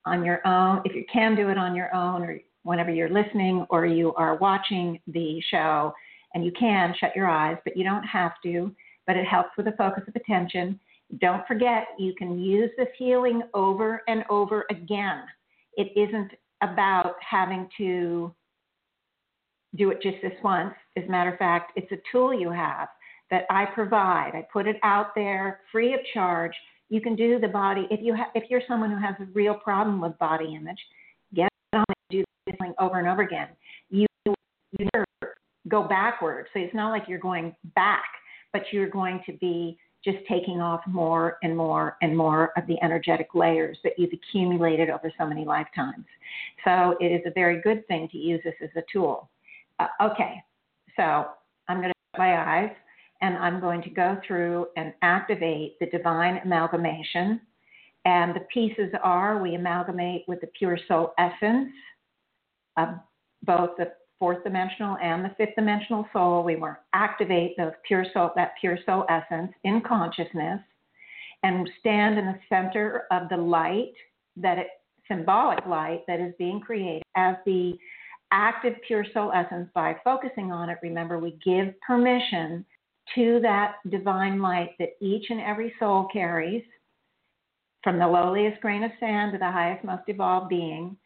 on 0.05 0.23
your 0.23 0.45
own, 0.47 0.81
if 0.85 0.95
you 0.95 1.03
can 1.11 1.35
do 1.35 1.49
it 1.49 1.57
on 1.57 1.75
your 1.75 1.93
own, 1.93 2.21
or 2.21 2.39
whenever 2.67 2.91
you're 2.91 3.09
listening 3.09 3.65
or 3.69 3.85
you 3.85 4.13
are 4.15 4.35
watching 4.35 4.99
the 5.07 5.41
show, 5.49 5.93
and 6.33 6.43
you 6.45 6.51
can 6.51 6.93
shut 6.99 7.15
your 7.15 7.27
eyes, 7.27 7.57
but 7.63 7.75
you 7.77 7.83
don't 7.83 8.03
have 8.03 8.33
to, 8.43 8.71
but 9.07 9.15
it 9.15 9.25
helps 9.25 9.49
with 9.55 9.65
the 9.65 9.71
focus 9.77 10.03
of 10.07 10.15
attention. 10.15 10.79
Don't 11.19 11.47
forget, 11.47 11.87
you 11.97 12.13
can 12.15 12.37
use 12.37 12.69
this 12.77 12.89
healing 12.97 13.41
over 13.53 14.01
and 14.07 14.25
over 14.29 14.65
again. 14.69 15.23
It 15.77 15.87
isn't 15.95 16.31
about 16.61 17.15
having 17.27 17.69
to 17.77 18.33
do 19.75 19.89
it 19.91 20.01
just 20.01 20.17
this 20.21 20.33
once. 20.43 20.73
As 20.97 21.05
a 21.05 21.09
matter 21.09 21.31
of 21.31 21.39
fact, 21.39 21.71
it's 21.75 21.91
a 21.91 22.01
tool 22.11 22.37
you 22.37 22.51
have 22.51 22.89
that 23.31 23.43
I 23.49 23.65
provide. 23.65 24.31
I 24.33 24.45
put 24.51 24.67
it 24.67 24.77
out 24.83 25.15
there 25.15 25.61
free 25.71 25.93
of 25.93 26.01
charge. 26.13 26.53
You 26.89 26.99
can 26.99 27.15
do 27.15 27.39
the 27.39 27.47
body 27.47 27.87
if 27.89 27.99
you 28.01 28.15
ha- 28.15 28.31
if 28.35 28.49
you're 28.49 28.61
someone 28.67 28.91
who 28.91 28.97
has 28.97 29.15
a 29.19 29.25
real 29.33 29.55
problem 29.55 30.01
with 30.01 30.17
body 30.17 30.55
image, 30.55 30.79
get 31.33 31.49
on 31.73 31.85
and 31.87 31.95
do 32.09 32.23
over 32.79 32.99
and 32.99 33.07
over 33.07 33.21
again. 33.21 33.47
You 33.89 34.05
you 34.25 34.87
never 34.93 35.05
go 35.67 35.83
backward. 35.83 36.47
So 36.53 36.59
it's 36.59 36.73
not 36.73 36.89
like 36.89 37.03
you're 37.07 37.19
going 37.19 37.55
back, 37.75 38.05
but 38.53 38.63
you're 38.71 38.89
going 38.89 39.21
to 39.25 39.33
be 39.33 39.77
just 40.03 40.17
taking 40.29 40.61
off 40.61 40.81
more 40.87 41.37
and 41.43 41.55
more 41.55 41.97
and 42.01 42.15
more 42.15 42.51
of 42.55 42.65
the 42.67 42.81
energetic 42.81 43.29
layers 43.33 43.77
that 43.83 43.93
you've 43.97 44.13
accumulated 44.13 44.89
over 44.89 45.11
so 45.17 45.25
many 45.25 45.43
lifetimes. 45.43 46.05
So 46.63 46.95
it 47.01 47.07
is 47.07 47.21
a 47.25 47.31
very 47.31 47.61
good 47.61 47.85
thing 47.87 48.07
to 48.11 48.17
use 48.17 48.41
this 48.43 48.53
as 48.63 48.69
a 48.77 48.83
tool. 48.91 49.29
Uh, 49.79 49.87
okay, 50.01 50.41
so 50.95 51.25
I'm 51.67 51.77
going 51.77 51.89
to 51.89 51.95
shut 52.13 52.19
my 52.19 52.37
eyes 52.37 52.71
and 53.21 53.35
I'm 53.37 53.59
going 53.59 53.81
to 53.81 53.89
go 53.89 54.17
through 54.25 54.67
and 54.77 54.93
activate 55.01 55.77
the 55.79 55.87
divine 55.87 56.39
amalgamation. 56.43 57.41
And 58.05 58.35
the 58.35 58.45
pieces 58.53 58.91
are 59.03 59.41
we 59.41 59.55
amalgamate 59.55 60.23
with 60.27 60.39
the 60.39 60.47
pure 60.57 60.79
soul 60.87 61.13
essence 61.17 61.71
of 62.77 62.89
both 63.43 63.71
the 63.77 63.91
fourth 64.19 64.43
dimensional 64.43 64.97
and 65.01 65.23
the 65.23 65.33
fifth 65.37 65.55
dimensional 65.55 66.07
soul. 66.11 66.43
We 66.43 66.55
to 66.55 66.77
activate 66.93 67.55
those 67.57 67.73
pure 67.87 68.05
soul, 68.13 68.31
that 68.35 68.53
pure 68.59 68.77
soul 68.85 69.05
essence 69.09 69.51
in 69.63 69.81
consciousness 69.81 70.59
and 71.43 71.69
stand 71.79 72.17
in 72.17 72.25
the 72.25 72.39
center 72.49 73.03
of 73.11 73.29
the 73.29 73.37
light 73.37 73.93
that 74.37 74.57
it, 74.57 74.67
symbolic 75.07 75.65
light 75.65 76.01
that 76.07 76.19
is 76.19 76.33
being 76.37 76.59
created 76.59 77.03
as 77.15 77.35
the 77.45 77.77
active 78.31 78.73
pure 78.85 79.05
soul 79.13 79.31
essence 79.33 79.69
by 79.73 79.95
focusing 80.03 80.51
on 80.51 80.69
it. 80.69 80.77
Remember, 80.81 81.19
we 81.19 81.37
give 81.45 81.73
permission 81.85 82.65
to 83.15 83.39
that 83.41 83.75
divine 83.89 84.41
light 84.41 84.71
that 84.79 84.97
each 84.99 85.27
and 85.29 85.39
every 85.39 85.73
soul 85.79 86.07
carries 86.11 86.63
from 87.83 87.99
the 87.99 88.07
lowliest 88.07 88.59
grain 88.61 88.83
of 88.83 88.91
sand 88.99 89.31
to 89.31 89.37
the 89.37 89.49
highest, 89.49 89.85
most 89.85 90.03
evolved 90.07 90.49
being. 90.49 90.97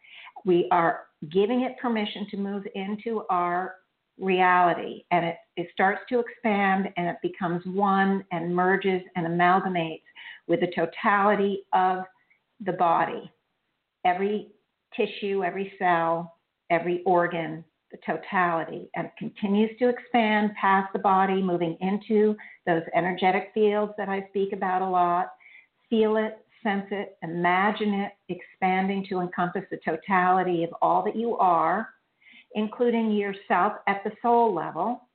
We 0.45 0.67
are 0.71 1.01
giving 1.29 1.62
it 1.62 1.77
permission 1.79 2.27
to 2.31 2.38
move 2.38 2.63
into 2.75 3.23
our 3.29 3.75
reality 4.19 5.03
and 5.12 5.25
it, 5.25 5.36
it 5.57 5.67
starts 5.73 6.01
to 6.10 6.19
expand 6.19 6.89
and 6.97 7.07
it 7.07 7.17
becomes 7.21 7.63
one 7.65 8.23
and 8.31 8.55
merges 8.55 9.01
and 9.15 9.25
amalgamates 9.25 10.03
with 10.47 10.60
the 10.60 10.71
totality 10.75 11.63
of 11.73 12.03
the 12.65 12.73
body. 12.73 13.31
Every 14.05 14.49
tissue, 14.95 15.43
every 15.43 15.73
cell, 15.79 16.36
every 16.69 17.03
organ, 17.05 17.63
the 17.91 17.97
totality, 18.05 18.89
and 18.95 19.07
it 19.07 19.13
continues 19.17 19.71
to 19.79 19.89
expand 19.89 20.51
past 20.60 20.91
the 20.93 20.99
body, 20.99 21.41
moving 21.41 21.77
into 21.81 22.36
those 22.65 22.84
energetic 22.95 23.51
fields 23.53 23.91
that 23.97 24.10
I 24.10 24.25
speak 24.29 24.53
about 24.53 24.81
a 24.81 24.89
lot. 24.89 25.31
Feel 25.89 26.15
it, 26.17 26.38
sense 26.63 26.86
it, 26.91 27.17
imagine 27.24 27.93
it 27.93 28.12
expanding 28.30 29.06
to 29.10 29.19
encompass 29.19 29.63
the 29.69 29.80
totality 29.84 30.63
of 30.63 30.69
all 30.82 31.04
that 31.04 31.15
you 31.15 31.38
are, 31.38 31.89
including 32.56 33.12
yourself 33.12 33.74
at 33.88 34.04
the 34.04 34.12
soul 34.21 34.54
level. 34.54 35.08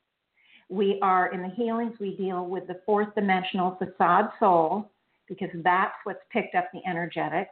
We 0.68 0.98
are 1.02 1.32
in 1.32 1.42
the 1.42 1.48
healings, 1.48 1.96
we 2.00 2.16
deal 2.16 2.46
with 2.46 2.66
the 2.66 2.80
fourth 2.84 3.14
dimensional 3.14 3.76
facade 3.76 4.30
soul 4.40 4.90
because 5.28 5.50
that's 5.62 5.94
what's 6.04 6.22
picked 6.32 6.54
up 6.54 6.66
the 6.72 6.80
energetics. 6.88 7.50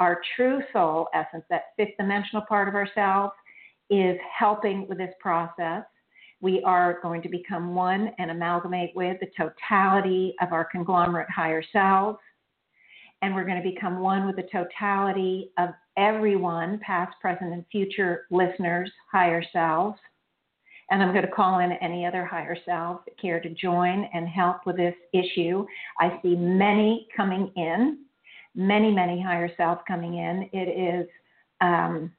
Our 0.00 0.20
true 0.36 0.60
soul 0.72 1.08
essence, 1.14 1.44
that 1.50 1.74
fifth 1.76 1.96
dimensional 1.98 2.44
part 2.48 2.68
of 2.68 2.74
ourselves, 2.74 3.32
is 3.90 4.16
helping 4.36 4.86
with 4.88 4.98
this 4.98 5.14
process. 5.20 5.82
We 6.40 6.62
are 6.62 7.00
going 7.02 7.22
to 7.22 7.28
become 7.28 7.74
one 7.74 8.12
and 8.18 8.30
amalgamate 8.30 8.94
with 8.94 9.18
the 9.20 9.30
totality 9.36 10.34
of 10.40 10.52
our 10.52 10.64
conglomerate 10.64 11.30
higher 11.30 11.62
selves 11.72 12.18
and 13.22 13.34
we're 13.34 13.44
going 13.44 13.62
to 13.62 13.68
become 13.68 14.00
one 14.00 14.26
with 14.26 14.36
the 14.36 14.48
totality 14.52 15.50
of 15.58 15.70
everyone, 15.96 16.78
past, 16.84 17.14
present, 17.20 17.52
and 17.52 17.64
future 17.70 18.26
listeners, 18.30 18.90
higher 19.10 19.42
selves. 19.52 19.98
And 20.90 21.02
I'm 21.02 21.12
going 21.12 21.26
to 21.26 21.30
call 21.30 21.58
in 21.58 21.72
any 21.72 22.06
other 22.06 22.24
higher 22.24 22.56
selves 22.64 23.00
that 23.06 23.20
care 23.20 23.40
to 23.40 23.50
join 23.50 24.08
and 24.14 24.26
help 24.26 24.64
with 24.64 24.76
this 24.76 24.94
issue. 25.12 25.66
I 26.00 26.18
see 26.22 26.34
many 26.34 27.08
coming 27.14 27.52
in, 27.56 27.98
many, 28.54 28.90
many 28.90 29.20
higher 29.20 29.50
selves 29.56 29.82
coming 29.86 30.14
in. 30.14 30.48
It 30.52 31.02
is, 31.02 31.08
um, 31.60 32.12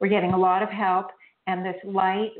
we're 0.00 0.08
getting 0.08 0.32
a 0.32 0.38
lot 0.38 0.62
of 0.62 0.70
help, 0.70 1.08
and 1.46 1.64
this 1.64 1.76
light 1.84 2.30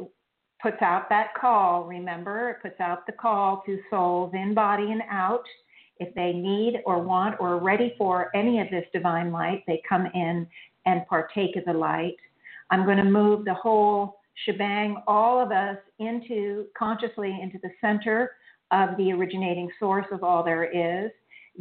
puts 0.60 0.80
out 0.80 1.08
that 1.10 1.34
call. 1.40 1.84
Remember, 1.84 2.50
it 2.50 2.56
puts 2.62 2.80
out 2.80 3.06
the 3.06 3.12
call 3.12 3.62
to 3.66 3.78
souls 3.90 4.32
in, 4.34 4.54
body, 4.54 4.90
and 4.90 5.02
out 5.10 5.44
if 6.02 6.14
they 6.14 6.32
need 6.32 6.82
or 6.84 7.02
want 7.02 7.36
or 7.40 7.54
are 7.54 7.58
ready 7.58 7.94
for 7.96 8.34
any 8.36 8.60
of 8.60 8.68
this 8.70 8.84
divine 8.92 9.30
light, 9.30 9.62
they 9.66 9.80
come 9.88 10.06
in 10.14 10.46
and 10.84 11.06
partake 11.06 11.56
of 11.56 11.64
the 11.64 11.72
light. 11.72 12.16
I'm 12.70 12.84
going 12.84 12.98
to 12.98 13.04
move 13.04 13.44
the 13.44 13.54
whole 13.54 14.20
shebang, 14.44 15.02
all 15.06 15.40
of 15.40 15.52
us, 15.52 15.76
into 15.98 16.66
consciously 16.76 17.38
into 17.42 17.58
the 17.62 17.70
center 17.80 18.32
of 18.70 18.96
the 18.96 19.12
originating 19.12 19.70
source 19.78 20.06
of 20.10 20.24
all 20.24 20.42
there 20.42 20.64
is, 20.64 21.10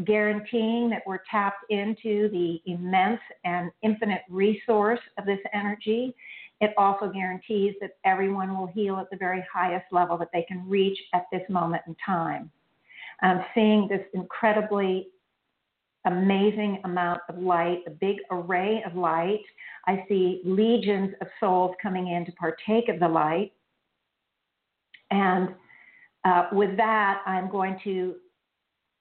guaranteeing 0.06 0.90
that 0.90 1.04
we're 1.06 1.20
tapped 1.30 1.66
into 1.70 2.30
the 2.30 2.62
immense 2.66 3.20
and 3.44 3.72
infinite 3.84 4.22
resource 4.30 5.02
of 5.18 5.26
this 5.26 5.40
energy. 5.54 6.16
It 6.62 6.72
also 6.78 7.10
guarantees 7.10 7.76
that 7.82 7.98
everyone 8.06 8.58
will 8.58 8.68
heal 8.68 8.98
at 8.98 9.10
the 9.12 9.18
very 9.18 9.44
highest 9.54 9.86
level 9.92 10.18
that 10.18 10.30
they 10.34 10.44
can 10.44 10.68
reach 10.68 10.98
at 11.14 11.26
this 11.32 11.42
moment 11.50 11.84
in 11.88 11.96
time 12.06 12.50
um, 13.22 13.44
seeing 13.54 13.88
this 13.88 14.02
incredibly 14.14 15.08
amazing 16.06 16.80
amount 16.84 17.22
of 17.30 17.38
light, 17.38 17.80
a 17.88 17.92
big 17.92 18.18
array 18.32 18.84
of 18.86 18.96
light. 18.96 19.42
I 19.88 20.04
see 20.08 20.42
legions 20.44 21.14
of 21.22 21.28
souls 21.40 21.76
coming 21.82 22.08
in 22.08 22.26
to 22.26 22.32
partake 22.34 22.90
of 22.90 23.00
the 23.00 23.08
light. 23.08 23.54
And 25.12 25.50
uh, 26.26 26.48
with 26.52 26.76
that, 26.78 27.22
I'm 27.26 27.50
going 27.50 27.80
to 27.84 28.16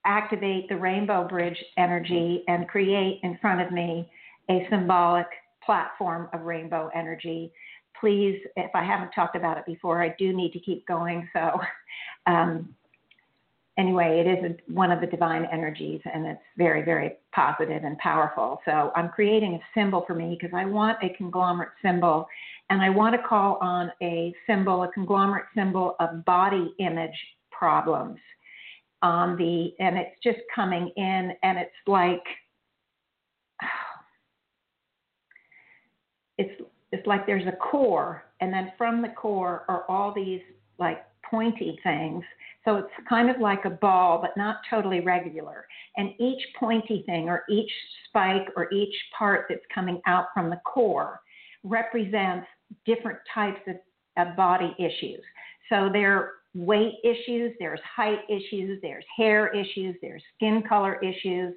activate 0.04 0.68
the 0.68 0.76
rainbow 0.76 1.26
bridge 1.28 1.62
energy 1.76 2.42
and 2.48 2.66
create 2.68 3.20
in 3.22 3.38
front 3.40 3.60
of 3.60 3.70
me 3.70 4.10
a 4.50 4.66
symbolic 4.70 5.26
platform 5.64 6.28
of 6.32 6.42
rainbow 6.42 6.90
energy. 6.94 7.52
Please, 8.00 8.40
if 8.56 8.70
I 8.74 8.82
haven't 8.82 9.12
talked 9.12 9.36
about 9.36 9.58
it 9.58 9.66
before, 9.66 10.02
I 10.02 10.14
do 10.18 10.32
need 10.32 10.52
to 10.52 10.60
keep 10.60 10.86
going. 10.86 11.28
So, 11.34 11.60
um, 12.26 12.74
anyway, 14.00 14.20
it 14.20 14.26
is 14.26 14.44
a, 14.50 14.72
one 14.72 14.90
of 14.90 15.00
the 15.00 15.06
divine 15.06 15.46
energies 15.52 16.00
and 16.12 16.26
it's 16.26 16.40
very, 16.56 16.82
very 16.82 17.12
positive 17.32 17.84
and 17.84 17.96
powerful. 17.98 18.60
So, 18.64 18.92
I'm 18.94 19.08
creating 19.08 19.54
a 19.54 19.60
symbol 19.78 20.04
for 20.06 20.14
me 20.14 20.36
because 20.38 20.54
I 20.54 20.64
want 20.64 20.98
a 21.02 21.10
conglomerate 21.16 21.70
symbol 21.82 22.26
and 22.68 22.80
I 22.80 22.90
want 22.90 23.14
to 23.14 23.22
call 23.26 23.58
on 23.60 23.90
a 24.02 24.34
symbol, 24.46 24.82
a 24.84 24.88
conglomerate 24.92 25.46
symbol 25.54 25.96
of 26.00 26.24
body 26.24 26.74
image 26.78 27.16
problems 27.50 28.18
on 29.02 29.36
the, 29.36 29.74
and 29.78 29.96
it's 29.96 30.16
just 30.22 30.38
coming 30.54 30.90
in 30.96 31.32
and 31.42 31.58
it's 31.58 31.70
like, 31.86 32.22
it's 36.38 36.62
it's 36.92 37.06
like 37.06 37.26
there's 37.26 37.46
a 37.46 37.52
core 37.52 38.24
and 38.40 38.52
then 38.52 38.72
from 38.76 39.02
the 39.02 39.08
core 39.08 39.64
are 39.68 39.84
all 39.88 40.12
these 40.12 40.40
like 40.78 41.04
pointy 41.30 41.78
things. 41.82 42.24
So 42.64 42.76
it's 42.76 43.08
kind 43.08 43.30
of 43.30 43.40
like 43.40 43.64
a 43.64 43.70
ball 43.70 44.20
but 44.20 44.36
not 44.36 44.56
totally 44.68 45.00
regular. 45.00 45.66
And 45.96 46.10
each 46.18 46.42
pointy 46.58 47.02
thing 47.06 47.28
or 47.28 47.44
each 47.48 47.70
spike 48.08 48.48
or 48.56 48.72
each 48.72 48.94
part 49.16 49.46
that's 49.48 49.64
coming 49.74 50.00
out 50.06 50.26
from 50.34 50.50
the 50.50 50.60
core 50.66 51.20
represents 51.62 52.46
different 52.84 53.18
types 53.32 53.60
of, 53.66 53.76
of 54.16 54.36
body 54.36 54.74
issues. 54.78 55.20
So 55.68 55.88
there 55.92 56.16
are 56.16 56.30
weight 56.54 56.94
issues, 57.04 57.52
there's 57.58 57.80
height 57.96 58.20
issues, 58.28 58.78
there's 58.82 59.04
hair 59.16 59.48
issues, 59.48 59.94
there's 60.02 60.22
skin 60.36 60.62
color 60.68 61.00
issues, 61.02 61.54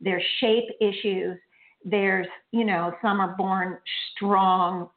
there's 0.00 0.22
shape 0.40 0.68
issues, 0.80 1.38
there's, 1.84 2.26
you 2.50 2.64
know, 2.64 2.92
some 3.00 3.20
are 3.20 3.36
born 3.36 3.78
strong, 4.14 4.88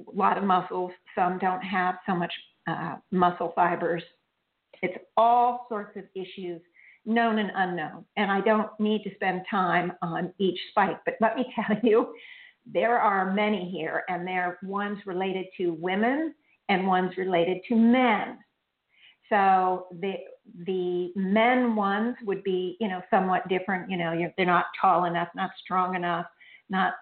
a 0.00 0.16
lot 0.16 0.38
of 0.38 0.44
muscles, 0.44 0.90
some 1.14 1.38
don't 1.38 1.62
have 1.62 1.96
so 2.06 2.14
much 2.14 2.32
uh, 2.68 2.96
muscle 3.10 3.52
fibers. 3.54 4.02
It's 4.82 4.96
all 5.16 5.66
sorts 5.68 5.96
of 5.96 6.04
issues, 6.14 6.60
known 7.04 7.38
and 7.38 7.50
unknown. 7.54 8.04
And 8.16 8.30
I 8.30 8.40
don't 8.40 8.70
need 8.78 9.02
to 9.04 9.14
spend 9.14 9.42
time 9.50 9.92
on 10.02 10.32
each 10.38 10.58
spike, 10.70 10.98
but 11.04 11.14
let 11.20 11.36
me 11.36 11.46
tell 11.54 11.76
you, 11.82 12.14
there 12.70 12.98
are 12.98 13.32
many 13.32 13.70
here, 13.70 14.04
and 14.08 14.26
there 14.26 14.44
are 14.44 14.58
ones 14.62 14.98
related 15.06 15.46
to 15.56 15.72
women 15.74 16.34
and 16.68 16.86
ones 16.86 17.12
related 17.16 17.58
to 17.68 17.74
men. 17.74 18.38
So 19.28 19.86
the 20.00 20.14
the 20.66 21.12
men 21.14 21.76
ones 21.76 22.16
would 22.24 22.42
be, 22.42 22.76
you 22.80 22.88
know, 22.88 23.00
somewhat 23.10 23.48
different. 23.48 23.90
You 23.90 23.96
know, 23.96 24.30
they're 24.36 24.46
not 24.46 24.66
tall 24.80 25.04
enough, 25.04 25.28
not 25.34 25.50
strong 25.62 25.94
enough, 25.94 26.26
not 26.68 26.94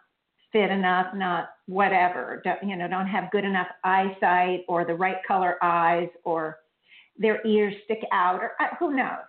fit 0.53 0.71
enough, 0.71 1.15
not 1.15 1.51
whatever. 1.69 2.41
Don't, 2.45 2.69
you 2.69 2.77
know, 2.77 2.89
don't 2.89 3.07
have 3.07 3.31
good 3.31 3.45
enough 3.45 3.69
eyesight 3.85 4.65
or 4.69 4.85
the 4.85 4.95
right 4.95 5.19
color 5.27 5.57
eyes 5.63 6.09
or 6.25 6.59
their 7.19 7.47
ears 7.47 7.75
stick 7.85 8.01
out 8.11 8.41
or 8.41 8.53
uh, 8.59 8.75
who 8.81 8.97
knows. 8.97 9.27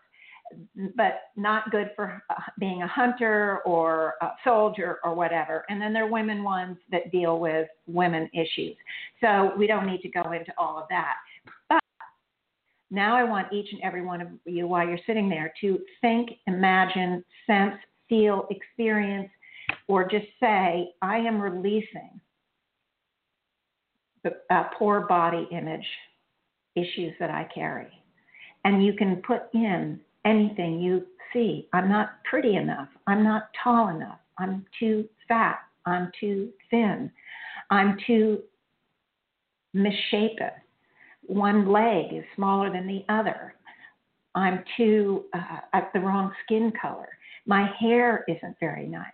But 0.95 1.23
not 1.35 1.69
good 1.69 1.91
for 1.95 2.23
uh, 2.29 2.35
being 2.57 2.81
a 2.81 2.87
hunter 2.87 3.59
or 3.65 4.15
a 4.21 4.29
soldier 4.43 4.99
or 5.03 5.13
whatever. 5.13 5.65
And 5.69 5.79
then 5.79 5.93
there 5.93 6.05
are 6.05 6.11
women 6.11 6.43
ones 6.43 6.77
that 6.91 7.11
deal 7.11 7.39
with 7.39 7.67
women 7.87 8.29
issues. 8.33 8.75
So 9.21 9.51
we 9.57 9.67
don't 9.67 9.85
need 9.85 10.01
to 10.01 10.09
go 10.09 10.31
into 10.31 10.51
all 10.57 10.79
of 10.79 10.85
that. 10.89 11.15
But 11.67 11.81
now 12.89 13.15
I 13.15 13.23
want 13.23 13.53
each 13.53 13.67
and 13.73 13.81
every 13.83 14.03
one 14.03 14.21
of 14.21 14.29
you, 14.45 14.65
while 14.67 14.87
you're 14.87 14.97
sitting 15.05 15.29
there, 15.29 15.53
to 15.61 15.79
think, 16.01 16.31
imagine, 16.47 17.23
sense, 17.45 17.75
feel, 18.07 18.47
experience, 18.49 19.29
or 19.87 20.07
just 20.09 20.25
say, 20.39 20.89
I 21.01 21.17
am 21.17 21.39
releasing 21.39 22.19
uh, 24.49 24.63
poor 24.77 25.01
body 25.01 25.47
image 25.51 25.85
issues 26.75 27.13
that 27.19 27.29
I 27.29 27.47
carry. 27.53 27.87
And 28.65 28.83
you 28.85 28.93
can 28.93 29.21
put 29.25 29.43
in 29.53 29.99
anything 30.25 30.79
you 30.79 31.05
see. 31.33 31.67
I'm 31.73 31.89
not 31.89 32.23
pretty 32.29 32.55
enough. 32.55 32.89
I'm 33.07 33.23
not 33.23 33.49
tall 33.63 33.89
enough. 33.89 34.19
I'm 34.37 34.65
too 34.79 35.07
fat. 35.27 35.59
I'm 35.85 36.11
too 36.19 36.49
thin. 36.69 37.11
I'm 37.69 37.97
too 38.05 38.39
misshapen 39.73 40.51
one 41.29 41.71
leg 41.71 42.11
is 42.11 42.23
smaller 42.35 42.71
than 42.71 42.87
the 42.87 43.05
other. 43.07 43.53
I'm 44.33 44.63
too, 44.75 45.25
uh, 45.33 45.59
I've 45.73 45.93
the 45.93 45.99
wrong 45.99 46.31
skin 46.43 46.73
color. 46.81 47.09
My 47.45 47.69
hair 47.79 48.25
isn't 48.27 48.57
very 48.59 48.87
nice. 48.87 49.05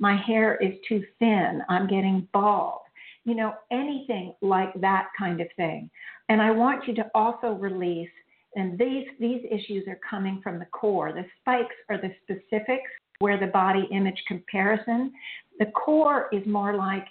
My 0.00 0.16
hair 0.16 0.56
is 0.56 0.74
too 0.88 1.04
thin. 1.20 1.62
I'm 1.68 1.86
getting 1.86 2.26
bald. 2.32 2.80
You 3.24 3.34
know, 3.34 3.54
anything 3.70 4.34
like 4.42 4.72
that 4.80 5.08
kind 5.18 5.40
of 5.40 5.46
thing. 5.56 5.90
And 6.28 6.42
I 6.42 6.50
want 6.50 6.88
you 6.88 6.94
to 6.94 7.10
also 7.14 7.52
release, 7.52 8.10
and 8.56 8.78
these, 8.78 9.06
these 9.20 9.42
issues 9.50 9.86
are 9.86 9.98
coming 10.08 10.40
from 10.42 10.58
the 10.58 10.66
core. 10.66 11.12
The 11.12 11.24
spikes 11.40 11.74
are 11.88 11.98
the 11.98 12.12
specifics 12.22 12.90
where 13.20 13.38
the 13.38 13.46
body 13.46 13.88
image 13.92 14.20
comparison. 14.26 15.12
The 15.58 15.66
core 15.66 16.28
is 16.32 16.44
more 16.46 16.74
like 16.76 17.06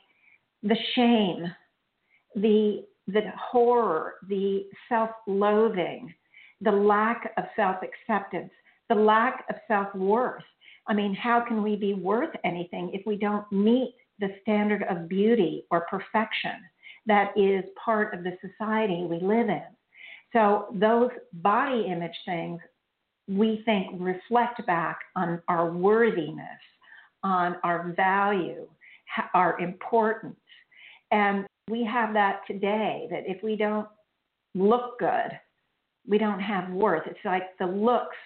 the 0.63 0.77
shame, 0.95 1.45
the 2.35 2.85
the 3.07 3.21
horror, 3.37 4.15
the 4.27 4.65
self 4.87 5.09
loathing, 5.27 6.13
the 6.61 6.71
lack 6.71 7.33
of 7.37 7.45
self 7.55 7.77
acceptance, 7.81 8.51
the 8.89 8.95
lack 8.95 9.45
of 9.49 9.55
self 9.67 9.93
worth. 9.95 10.43
I 10.87 10.93
mean, 10.93 11.13
how 11.13 11.43
can 11.47 11.63
we 11.63 11.75
be 11.75 11.93
worth 11.93 12.35
anything 12.43 12.91
if 12.93 13.05
we 13.05 13.15
don't 13.15 13.49
meet 13.51 13.95
the 14.21 14.35
standard 14.41 14.83
of 14.89 15.09
beauty 15.09 15.65
or 15.69 15.85
perfection 15.89 16.53
that 17.07 17.33
is 17.35 17.63
part 17.83 18.13
of 18.13 18.23
the 18.23 18.37
society 18.39 19.05
we 19.09 19.19
live 19.19 19.49
in? 19.49 19.63
So, 20.33 20.67
those 20.73 21.09
body 21.33 21.85
image 21.87 22.15
things 22.25 22.61
we 23.27 23.61
think 23.65 23.87
reflect 23.99 24.65
back 24.65 24.99
on 25.15 25.41
our 25.47 25.69
worthiness, 25.69 26.61
on 27.23 27.57
our 27.63 27.93
value, 27.95 28.67
our 29.33 29.59
importance. 29.59 30.35
And 31.11 31.45
we 31.69 31.83
have 31.85 32.13
that 32.13 32.41
today 32.47 33.07
that 33.11 33.23
if 33.25 33.43
we 33.43 33.55
don't 33.55 33.87
look 34.55 34.99
good, 34.99 35.31
we 36.07 36.17
don't 36.17 36.39
have 36.39 36.69
worth. 36.71 37.03
It's 37.05 37.19
like 37.25 37.57
the 37.59 37.67
looks 37.67 38.17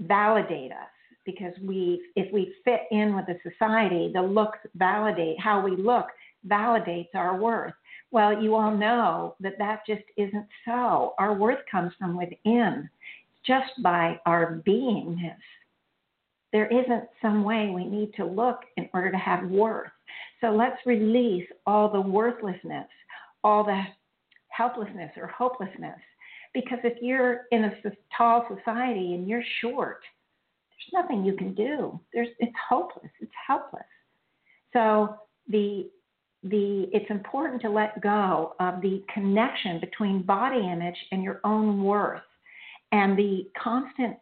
validate 0.00 0.72
us 0.72 0.91
because 1.24 1.52
we 1.62 2.02
if 2.16 2.32
we 2.32 2.54
fit 2.64 2.82
in 2.90 3.14
with 3.14 3.26
the 3.26 3.38
society, 3.48 4.10
the 4.12 4.22
looks 4.22 4.58
validate 4.74 5.38
how 5.40 5.60
we 5.62 5.76
look 5.76 6.06
validates 6.46 7.14
our 7.14 7.36
worth. 7.36 7.74
Well, 8.10 8.42
you 8.42 8.54
all 8.54 8.76
know 8.76 9.36
that 9.40 9.58
that 9.58 9.82
just 9.86 10.04
isn't 10.16 10.46
so. 10.64 11.14
Our 11.18 11.34
worth 11.34 11.60
comes 11.70 11.92
from 11.98 12.16
within, 12.16 12.88
just 13.46 13.70
by 13.82 14.20
our 14.26 14.62
beingness. 14.66 15.36
There 16.52 16.66
isn't 16.66 17.04
some 17.22 17.44
way 17.44 17.70
we 17.74 17.86
need 17.86 18.12
to 18.16 18.26
look 18.26 18.60
in 18.76 18.88
order 18.92 19.10
to 19.10 19.16
have 19.16 19.48
worth. 19.48 19.90
So 20.42 20.48
let's 20.48 20.76
release 20.84 21.48
all 21.66 21.90
the 21.90 22.00
worthlessness, 22.00 22.88
all 23.42 23.64
the 23.64 23.82
helplessness 24.48 25.12
or 25.16 25.28
hopelessness. 25.28 25.98
Because 26.52 26.80
if 26.84 26.98
you're 27.00 27.42
in 27.50 27.64
a 27.64 27.72
tall 28.14 28.46
society 28.54 29.14
and 29.14 29.26
you're 29.26 29.44
short, 29.62 30.02
there's 30.90 31.02
nothing 31.02 31.24
you 31.24 31.34
can 31.34 31.54
do. 31.54 32.00
There's, 32.12 32.28
it's 32.38 32.52
hopeless. 32.68 33.10
It's 33.20 33.32
helpless. 33.46 33.82
So 34.72 35.16
the 35.48 35.90
the 36.44 36.88
it's 36.92 37.08
important 37.08 37.62
to 37.62 37.70
let 37.70 38.00
go 38.00 38.54
of 38.58 38.80
the 38.80 39.04
connection 39.14 39.78
between 39.78 40.22
body 40.22 40.58
image 40.58 40.96
and 41.12 41.22
your 41.22 41.40
own 41.44 41.84
worth 41.84 42.22
and 42.90 43.16
the 43.16 43.48
constant 43.62 44.16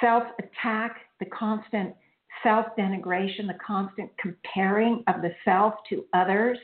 self 0.00 0.24
attack, 0.38 0.96
the 1.20 1.26
constant 1.26 1.94
self 2.42 2.66
denigration, 2.78 3.46
the 3.46 3.58
constant 3.64 4.10
comparing 4.18 5.04
of 5.06 5.22
the 5.22 5.32
self 5.44 5.74
to 5.90 6.04
others. 6.14 6.58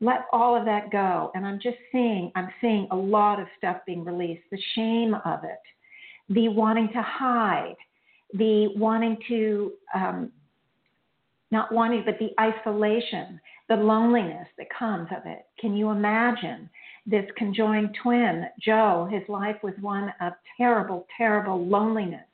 Let 0.00 0.26
all 0.32 0.56
of 0.56 0.66
that 0.66 0.90
go. 0.90 1.30
And 1.34 1.46
I'm 1.46 1.58
just 1.58 1.78
seeing, 1.90 2.30
I'm 2.34 2.50
seeing 2.60 2.86
a 2.90 2.96
lot 2.96 3.40
of 3.40 3.46
stuff 3.56 3.78
being 3.86 4.04
released 4.04 4.42
the 4.50 4.60
shame 4.74 5.14
of 5.24 5.44
it, 5.44 5.58
the 6.28 6.48
wanting 6.48 6.88
to 6.88 7.02
hide, 7.02 7.76
the 8.36 8.68
wanting 8.76 9.16
to, 9.28 9.72
um, 9.94 10.32
not 11.50 11.72
wanting, 11.72 12.02
but 12.04 12.18
the 12.18 12.30
isolation, 12.40 13.40
the 13.68 13.76
loneliness 13.76 14.48
that 14.58 14.66
comes 14.76 15.08
of 15.10 15.22
it. 15.26 15.46
Can 15.60 15.74
you 15.76 15.90
imagine 15.90 16.68
this 17.06 17.24
conjoined 17.36 17.96
twin, 18.02 18.46
Joe? 18.60 19.08
His 19.10 19.22
life 19.28 19.56
was 19.62 19.74
one 19.80 20.12
of 20.20 20.32
terrible, 20.56 21.06
terrible 21.16 21.64
loneliness 21.64 22.26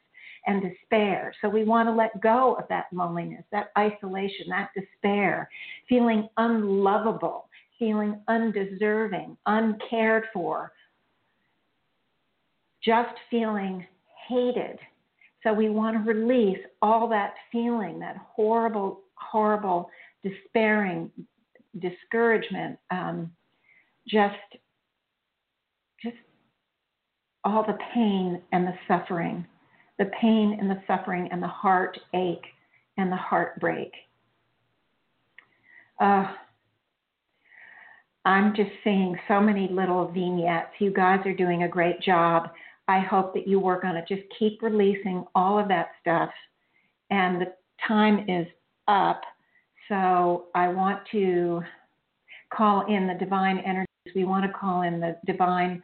and 0.46 0.62
despair. 0.62 1.32
So 1.40 1.48
we 1.48 1.64
want 1.64 1.88
to 1.88 1.94
let 1.94 2.20
go 2.20 2.54
of 2.54 2.64
that 2.68 2.86
loneliness, 2.92 3.44
that 3.52 3.70
isolation, 3.78 4.46
that 4.48 4.70
despair, 4.74 5.48
feeling 5.88 6.28
unlovable, 6.36 7.48
feeling 7.78 8.20
undeserving, 8.28 9.36
uncared 9.46 10.24
for, 10.32 10.72
just 12.84 13.14
feeling 13.30 13.86
hated. 14.28 14.78
So 15.42 15.52
we 15.52 15.70
want 15.70 15.96
to 15.96 16.12
release 16.12 16.58
all 16.80 17.08
that 17.08 17.34
feeling, 17.50 17.98
that 18.00 18.16
horrible, 18.34 19.00
horrible, 19.14 19.90
despairing, 20.22 21.10
discouragement, 21.80 22.78
um, 22.90 23.30
just, 24.06 24.36
just 26.02 26.16
all 27.44 27.64
the 27.66 27.78
pain 27.92 28.40
and 28.52 28.66
the 28.66 28.74
suffering, 28.86 29.44
the 29.98 30.10
pain 30.20 30.56
and 30.60 30.70
the 30.70 30.80
suffering 30.86 31.28
and 31.32 31.42
the 31.42 31.48
heartache 31.48 32.46
and 32.96 33.10
the 33.10 33.16
heartbreak. 33.16 33.92
Uh, 36.00 36.26
I'm 38.24 38.54
just 38.54 38.70
seeing 38.84 39.16
so 39.26 39.40
many 39.40 39.68
little 39.68 40.06
vignettes. 40.06 40.70
You 40.78 40.92
guys 40.92 41.20
are 41.26 41.34
doing 41.34 41.64
a 41.64 41.68
great 41.68 42.00
job. 42.00 42.50
I 42.88 43.00
hope 43.00 43.34
that 43.34 43.46
you 43.46 43.58
work 43.58 43.84
on 43.84 43.96
it. 43.96 44.04
Just 44.08 44.22
keep 44.38 44.62
releasing 44.62 45.24
all 45.34 45.58
of 45.58 45.68
that 45.68 45.90
stuff. 46.00 46.30
And 47.10 47.40
the 47.40 47.52
time 47.86 48.28
is 48.28 48.46
up. 48.88 49.22
So 49.88 50.46
I 50.54 50.68
want 50.68 51.00
to 51.12 51.62
call 52.52 52.86
in 52.86 53.06
the 53.06 53.14
divine 53.14 53.58
energies. 53.58 53.86
We 54.14 54.24
want 54.24 54.44
to 54.44 54.52
call 54.52 54.82
in 54.82 55.00
the 55.00 55.16
divine 55.26 55.82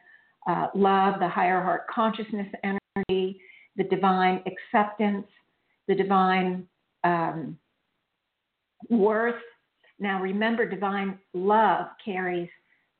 uh, 0.49 0.69
love, 0.75 1.21
the 1.21 1.29
higher 1.29 1.63
heart 1.63 1.83
consciousness 1.95 2.47
energy, 2.65 3.41
the 3.77 3.85
divine 3.85 4.43
acceptance, 4.47 5.27
the 5.87 5.95
divine 5.95 6.67
um, 7.05 7.57
worth. 8.91 9.41
Now, 9.99 10.21
remember, 10.21 10.69
divine 10.69 11.19
love 11.35 11.87
carries 12.05 12.49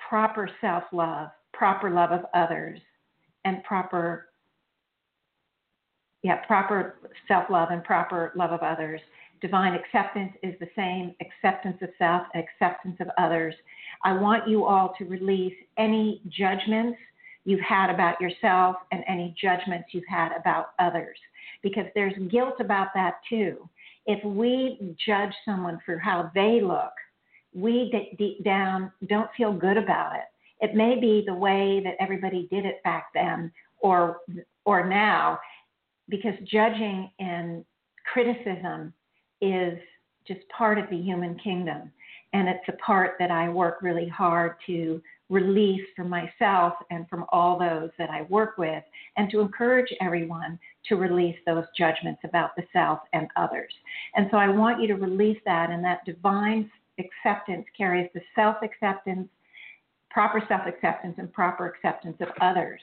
proper 0.09 0.51
self 0.61 0.85
love, 0.93 1.31
proper 1.53 1.91
love 1.91 2.11
of 2.13 2.23
others, 2.35 2.81
and 3.49 3.65
proper 3.65 4.27
yeah, 6.23 6.45
proper 6.47 6.97
self 7.29 7.49
love 7.49 7.69
and 7.71 7.83
proper 7.85 8.33
love 8.37 8.51
of 8.51 8.61
others. 8.61 9.01
Divine 9.41 9.75
acceptance 9.75 10.33
is 10.43 10.55
the 10.59 10.69
same 10.75 11.15
acceptance 11.21 11.77
of 11.81 11.91
self, 11.97 12.23
and 12.35 12.43
acceptance 12.43 12.97
of 13.01 13.09
others. 13.17 13.55
I 14.05 14.13
want 14.15 14.49
you 14.49 14.65
all 14.65 14.95
to 14.99 15.05
release 15.05 15.55
any 15.79 16.21
judgments 16.29 16.99
you've 17.45 17.61
had 17.61 17.89
about 17.89 18.21
yourself 18.21 18.77
and 18.91 19.05
any 19.07 19.35
judgments 19.41 19.89
you've 19.93 20.09
had 20.09 20.33
about 20.33 20.71
others 20.81 21.17
because 21.63 21.87
there's 21.95 22.15
guilt 22.31 22.57
about 22.59 22.89
that 22.95 23.21
too. 23.29 23.69
If 24.07 24.23
we 24.25 24.97
judge 25.07 25.33
someone 25.45 25.79
for 25.87 25.99
how 25.99 26.33
they 26.35 26.61
look, 26.61 26.93
we 27.55 27.93
deep 28.19 28.45
down 28.45 28.91
don't 29.09 29.31
feel 29.37 29.53
good 29.53 29.77
about 29.77 30.17
it. 30.17 30.25
It 30.61 30.75
may 30.75 30.99
be 30.99 31.23
the 31.27 31.35
way 31.35 31.81
that 31.85 31.95
everybody 32.01 32.49
did 32.51 32.65
it 32.65 32.83
back 32.85 33.09
then 33.15 33.53
or 33.81 34.19
or 34.65 34.87
now 34.87 35.39
because 36.09 36.35
judging 36.45 37.11
and 37.19 37.65
criticism 38.13 38.93
is 39.41 39.79
just 40.27 40.41
part 40.57 40.79
of 40.79 40.89
the 40.91 40.97
human 40.97 41.39
kingdom. 41.39 41.91
And 42.33 42.49
it's 42.49 42.69
a 42.69 42.73
part 42.85 43.17
that 43.19 43.31
I 43.31 43.49
work 43.49 43.79
really 43.81 44.09
hard 44.09 44.57
to 44.67 45.01
release 45.31 45.87
from 45.97 46.09
myself 46.09 46.75
and 46.91 47.09
from 47.09 47.25
all 47.31 47.59
those 47.59 47.91
that 47.99 48.11
I 48.11 48.23
work 48.23 48.57
with, 48.59 48.83
and 49.17 49.31
to 49.31 49.41
encourage 49.41 49.89
everyone 50.01 50.59
to 50.87 50.97
release 50.97 51.37
those 51.47 51.65
judgments 51.77 52.21
about 52.25 52.57
the 52.57 52.65
self 52.73 53.01
and 53.13 53.29
others. 53.37 53.73
And 54.15 54.29
so 54.31 54.39
I 54.39 54.49
want 54.49 54.81
you 54.81 54.89
to 54.89 54.95
release 54.95 55.39
that, 55.45 55.71
and 55.71 55.85
that 55.85 56.05
divine 56.05 56.71
acceptance 56.99 57.67
carries 57.77 58.09
the 58.15 58.23
self 58.35 58.57
acceptance, 58.63 59.29
proper 60.11 60.43
self 60.49 60.63
acceptance, 60.67 61.17
and 61.19 61.33
proper 61.33 61.67
acceptance 61.67 62.17
of 62.21 62.29
others. 62.41 62.81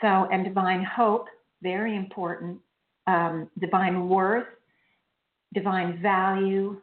So, 0.00 0.28
and 0.30 0.44
divine 0.44 0.84
hope, 0.84 1.26
very 1.62 1.96
important, 1.96 2.58
um, 3.06 3.48
divine 3.58 4.08
worth, 4.08 4.46
divine 5.54 6.00
value, 6.00 6.80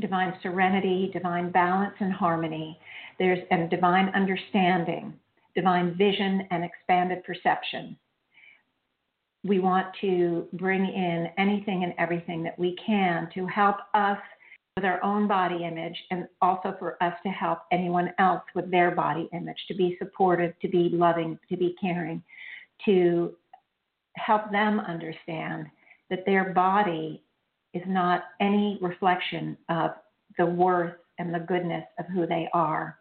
divine 0.00 0.34
serenity, 0.42 1.10
divine 1.12 1.50
balance 1.50 1.94
and 2.00 2.12
harmony. 2.12 2.78
There's 3.18 3.40
and 3.50 3.70
divine 3.70 4.08
understanding, 4.14 5.14
divine 5.54 5.94
vision 5.96 6.46
and 6.50 6.64
expanded 6.64 7.24
perception. 7.24 7.96
We 9.44 9.58
want 9.58 9.88
to 10.00 10.46
bring 10.52 10.84
in 10.84 11.28
anything 11.36 11.84
and 11.84 11.94
everything 11.98 12.42
that 12.44 12.58
we 12.58 12.76
can 12.84 13.28
to 13.34 13.46
help 13.46 13.76
us 13.94 14.18
with 14.76 14.84
our 14.84 15.02
own 15.04 15.28
body 15.28 15.64
image 15.64 15.96
and 16.10 16.26
also 16.40 16.74
for 16.78 17.02
us 17.02 17.12
to 17.24 17.28
help 17.28 17.60
anyone 17.72 18.12
else 18.18 18.42
with 18.54 18.70
their 18.70 18.90
body 18.90 19.28
image, 19.32 19.58
to 19.68 19.74
be 19.74 19.96
supportive, 19.98 20.54
to 20.60 20.68
be 20.68 20.88
loving, 20.92 21.38
to 21.50 21.56
be 21.56 21.74
caring, 21.80 22.22
to 22.84 23.34
help 24.16 24.50
them 24.50 24.80
understand 24.80 25.66
that 26.08 26.24
their 26.24 26.52
body 26.52 27.22
is 27.74 27.82
not 27.86 28.24
any 28.40 28.78
reflection 28.80 29.56
of 29.68 29.92
the 30.38 30.46
worth 30.46 30.94
and 31.18 31.34
the 31.34 31.40
goodness 31.40 31.84
of 31.98 32.06
who 32.06 32.26
they 32.26 32.48
are. 32.52 32.98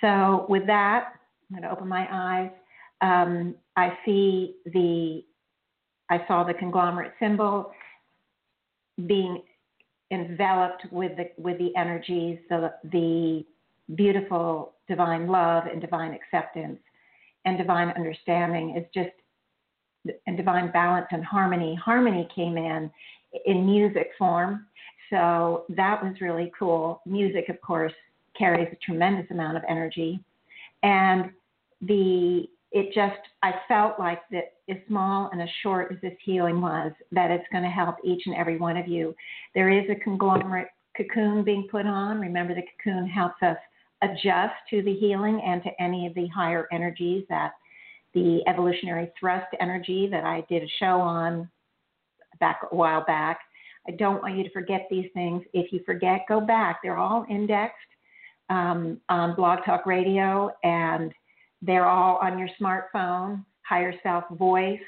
So, 0.00 0.46
with 0.48 0.66
that, 0.66 1.14
I'm 1.50 1.56
going 1.56 1.62
to 1.62 1.70
open 1.70 1.88
my 1.88 2.06
eyes. 2.10 2.50
Um, 3.00 3.54
I 3.78 3.96
see 4.04 4.56
the, 4.66 5.22
I 6.10 6.26
saw 6.26 6.42
the 6.42 6.54
conglomerate 6.54 7.12
symbol 7.20 7.70
being 9.06 9.42
enveloped 10.10 10.86
with 10.90 11.12
the 11.16 11.30
with 11.40 11.58
the 11.58 11.70
energies, 11.76 12.38
the 12.48 12.72
the 12.90 13.44
beautiful 13.94 14.72
divine 14.88 15.28
love 15.28 15.64
and 15.70 15.80
divine 15.80 16.12
acceptance 16.12 16.80
and 17.44 17.56
divine 17.56 17.90
understanding 17.90 18.76
is 18.76 18.84
just 18.92 19.14
and 20.26 20.36
divine 20.36 20.72
balance 20.72 21.06
and 21.12 21.24
harmony. 21.24 21.76
Harmony 21.76 22.26
came 22.34 22.56
in 22.56 22.90
in 23.46 23.64
music 23.64 24.08
form. 24.18 24.66
So 25.10 25.66
that 25.70 26.02
was 26.02 26.20
really 26.20 26.50
cool. 26.58 27.00
Music, 27.06 27.48
of 27.48 27.60
course, 27.60 27.92
carries 28.36 28.68
a 28.72 28.76
tremendous 28.84 29.30
amount 29.30 29.56
of 29.56 29.62
energy. 29.68 30.18
And 30.82 31.30
the 31.82 32.48
it 32.70 32.92
just 32.94 33.20
I 33.42 33.52
felt 33.66 33.98
like 33.98 34.20
that 34.30 34.54
as 34.68 34.76
small 34.86 35.30
and 35.32 35.40
as 35.40 35.48
short 35.62 35.90
as 35.92 35.98
this 36.02 36.16
healing 36.22 36.60
was, 36.60 36.92
that 37.12 37.30
it's 37.30 37.46
going 37.50 37.64
to 37.64 37.70
help 37.70 37.96
each 38.04 38.22
and 38.26 38.36
every 38.36 38.58
one 38.58 38.76
of 38.76 38.86
you. 38.86 39.14
There 39.54 39.70
is 39.70 39.88
a 39.90 39.94
conglomerate 39.94 40.68
cocoon 40.96 41.44
being 41.44 41.68
put 41.70 41.86
on. 41.86 42.20
Remember 42.20 42.54
the 42.54 42.62
cocoon 42.84 43.06
helps 43.06 43.42
us 43.42 43.56
adjust 44.02 44.54
to 44.70 44.82
the 44.82 44.94
healing 44.94 45.40
and 45.44 45.62
to 45.62 45.70
any 45.80 46.06
of 46.06 46.14
the 46.14 46.26
higher 46.28 46.68
energies 46.72 47.24
that 47.28 47.52
the 48.14 48.40
evolutionary 48.46 49.10
thrust 49.18 49.46
energy 49.60 50.08
that 50.10 50.24
I 50.24 50.44
did 50.48 50.62
a 50.62 50.68
show 50.78 51.00
on 51.00 51.48
back 52.40 52.60
a 52.70 52.74
while 52.74 53.04
back. 53.04 53.40
I 53.86 53.92
don't 53.92 54.22
want 54.22 54.36
you 54.36 54.44
to 54.44 54.50
forget 54.50 54.86
these 54.90 55.08
things. 55.14 55.42
If 55.52 55.72
you 55.72 55.80
forget, 55.84 56.22
go 56.28 56.40
back. 56.40 56.80
They're 56.82 56.98
all 56.98 57.24
indexed 57.30 57.76
um, 58.50 59.00
on 59.08 59.34
Blog 59.34 59.60
Talk 59.64 59.86
Radio, 59.86 60.50
and 60.62 61.12
they're 61.62 61.86
all 61.86 62.16
on 62.16 62.38
your 62.38 62.48
smartphone. 62.60 63.44
Higher 63.68 63.94
Self 64.02 64.24
Voice 64.30 64.80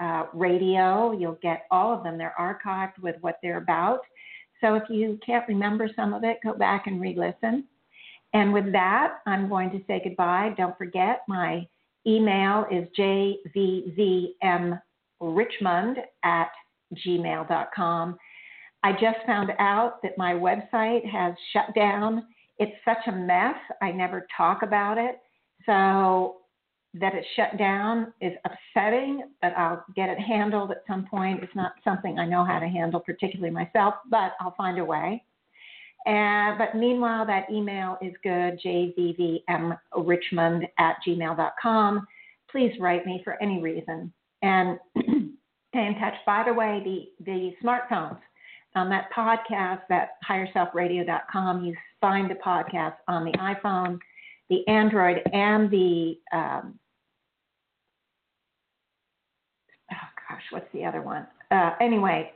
uh, 0.00 0.26
Radio. 0.32 1.12
You'll 1.12 1.38
get 1.42 1.64
all 1.70 1.92
of 1.92 2.02
them. 2.02 2.16
They're 2.16 2.34
archived 2.38 2.98
with 3.02 3.16
what 3.20 3.38
they're 3.42 3.58
about. 3.58 4.00
So 4.60 4.74
if 4.74 4.84
you 4.88 5.18
can't 5.24 5.46
remember 5.46 5.90
some 5.94 6.14
of 6.14 6.24
it, 6.24 6.38
go 6.42 6.54
back 6.54 6.86
and 6.86 7.00
re-listen. 7.00 7.64
And 8.34 8.52
with 8.52 8.72
that, 8.72 9.18
I'm 9.26 9.48
going 9.48 9.70
to 9.70 9.80
say 9.86 10.00
goodbye. 10.02 10.54
Don't 10.56 10.76
forget 10.76 11.22
my 11.28 11.66
email 12.06 12.66
is 12.70 12.88
jvvmrichmond 12.98 14.82
at 16.24 16.50
gmail.com. 17.06 18.18
I 18.82 18.92
just 18.92 19.18
found 19.26 19.50
out 19.58 20.02
that 20.02 20.16
my 20.16 20.32
website 20.34 21.08
has 21.10 21.34
shut 21.52 21.74
down. 21.74 22.24
It's 22.58 22.76
such 22.84 23.06
a 23.06 23.12
mess. 23.12 23.56
I 23.82 23.92
never 23.92 24.26
talk 24.36 24.62
about 24.62 24.98
it. 24.98 25.18
So 25.68 26.36
that 26.94 27.14
it's 27.14 27.26
shut 27.36 27.58
down 27.58 28.14
is 28.22 28.32
upsetting, 28.46 29.24
but 29.42 29.52
I'll 29.56 29.84
get 29.94 30.08
it 30.08 30.18
handled 30.18 30.70
at 30.70 30.82
some 30.88 31.04
point. 31.06 31.42
It's 31.42 31.54
not 31.54 31.72
something 31.84 32.18
I 32.18 32.24
know 32.24 32.42
how 32.44 32.58
to 32.58 32.66
handle, 32.66 33.00
particularly 33.00 33.52
myself, 33.52 33.96
but 34.10 34.32
I'll 34.40 34.54
find 34.56 34.78
a 34.78 34.84
way. 34.84 35.22
And, 36.06 36.56
but 36.56 36.74
meanwhile, 36.74 37.26
that 37.26 37.50
email 37.52 37.98
is 38.00 38.14
good, 38.22 38.58
jvvmrichmond 38.64 40.62
at 40.78 40.96
gmail.com. 41.06 42.06
Please 42.50 42.72
write 42.80 43.04
me 43.04 43.20
for 43.22 43.36
any 43.42 43.60
reason. 43.60 44.10
And 44.40 44.78
stay 44.96 45.86
in 45.86 45.98
touch. 46.00 46.14
By 46.24 46.44
the 46.46 46.54
way, 46.54 46.80
the, 46.82 47.10
the 47.26 47.52
smartphones, 47.62 48.16
on 48.74 48.90
that 48.90 49.08
podcast, 49.16 49.80
that 49.88 50.10
higherselfradio.com, 50.28 51.64
you 51.64 51.74
find 52.00 52.30
the 52.30 52.34
podcast 52.36 52.96
on 53.08 53.24
the 53.24 53.32
iPhone, 53.32 53.98
the 54.50 54.66
Android 54.68 55.20
and 55.32 55.70
the 55.70 56.18
um, 56.32 56.78
oh 59.92 60.08
gosh, 60.28 60.42
what's 60.50 60.72
the 60.72 60.84
other 60.84 61.02
one? 61.02 61.26
Uh, 61.50 61.72
anyway, 61.80 62.32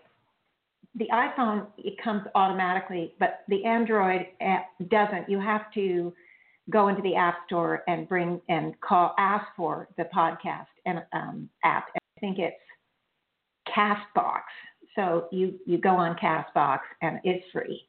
the 0.94 1.08
iPhone 1.12 1.66
it 1.78 1.94
comes 2.02 2.22
automatically, 2.34 3.14
but 3.18 3.40
the 3.48 3.64
Android 3.64 4.26
doesn't. 4.90 5.28
You 5.28 5.40
have 5.40 5.72
to 5.74 6.12
go 6.70 6.88
into 6.88 7.02
the 7.02 7.14
App 7.14 7.38
Store 7.46 7.82
and 7.88 8.08
bring 8.08 8.40
and 8.48 8.78
call 8.80 9.14
ask 9.18 9.46
for 9.56 9.88
the 9.96 10.04
podcast 10.14 10.66
and 10.86 11.02
um, 11.12 11.48
app. 11.64 11.86
I 11.96 12.20
think 12.20 12.38
it's 12.38 12.56
Castbox. 13.68 14.42
So 14.94 15.28
you 15.32 15.58
you 15.66 15.78
go 15.78 15.90
on 15.90 16.16
Castbox 16.16 16.80
and 17.00 17.18
it's 17.24 17.44
free. 17.52 17.86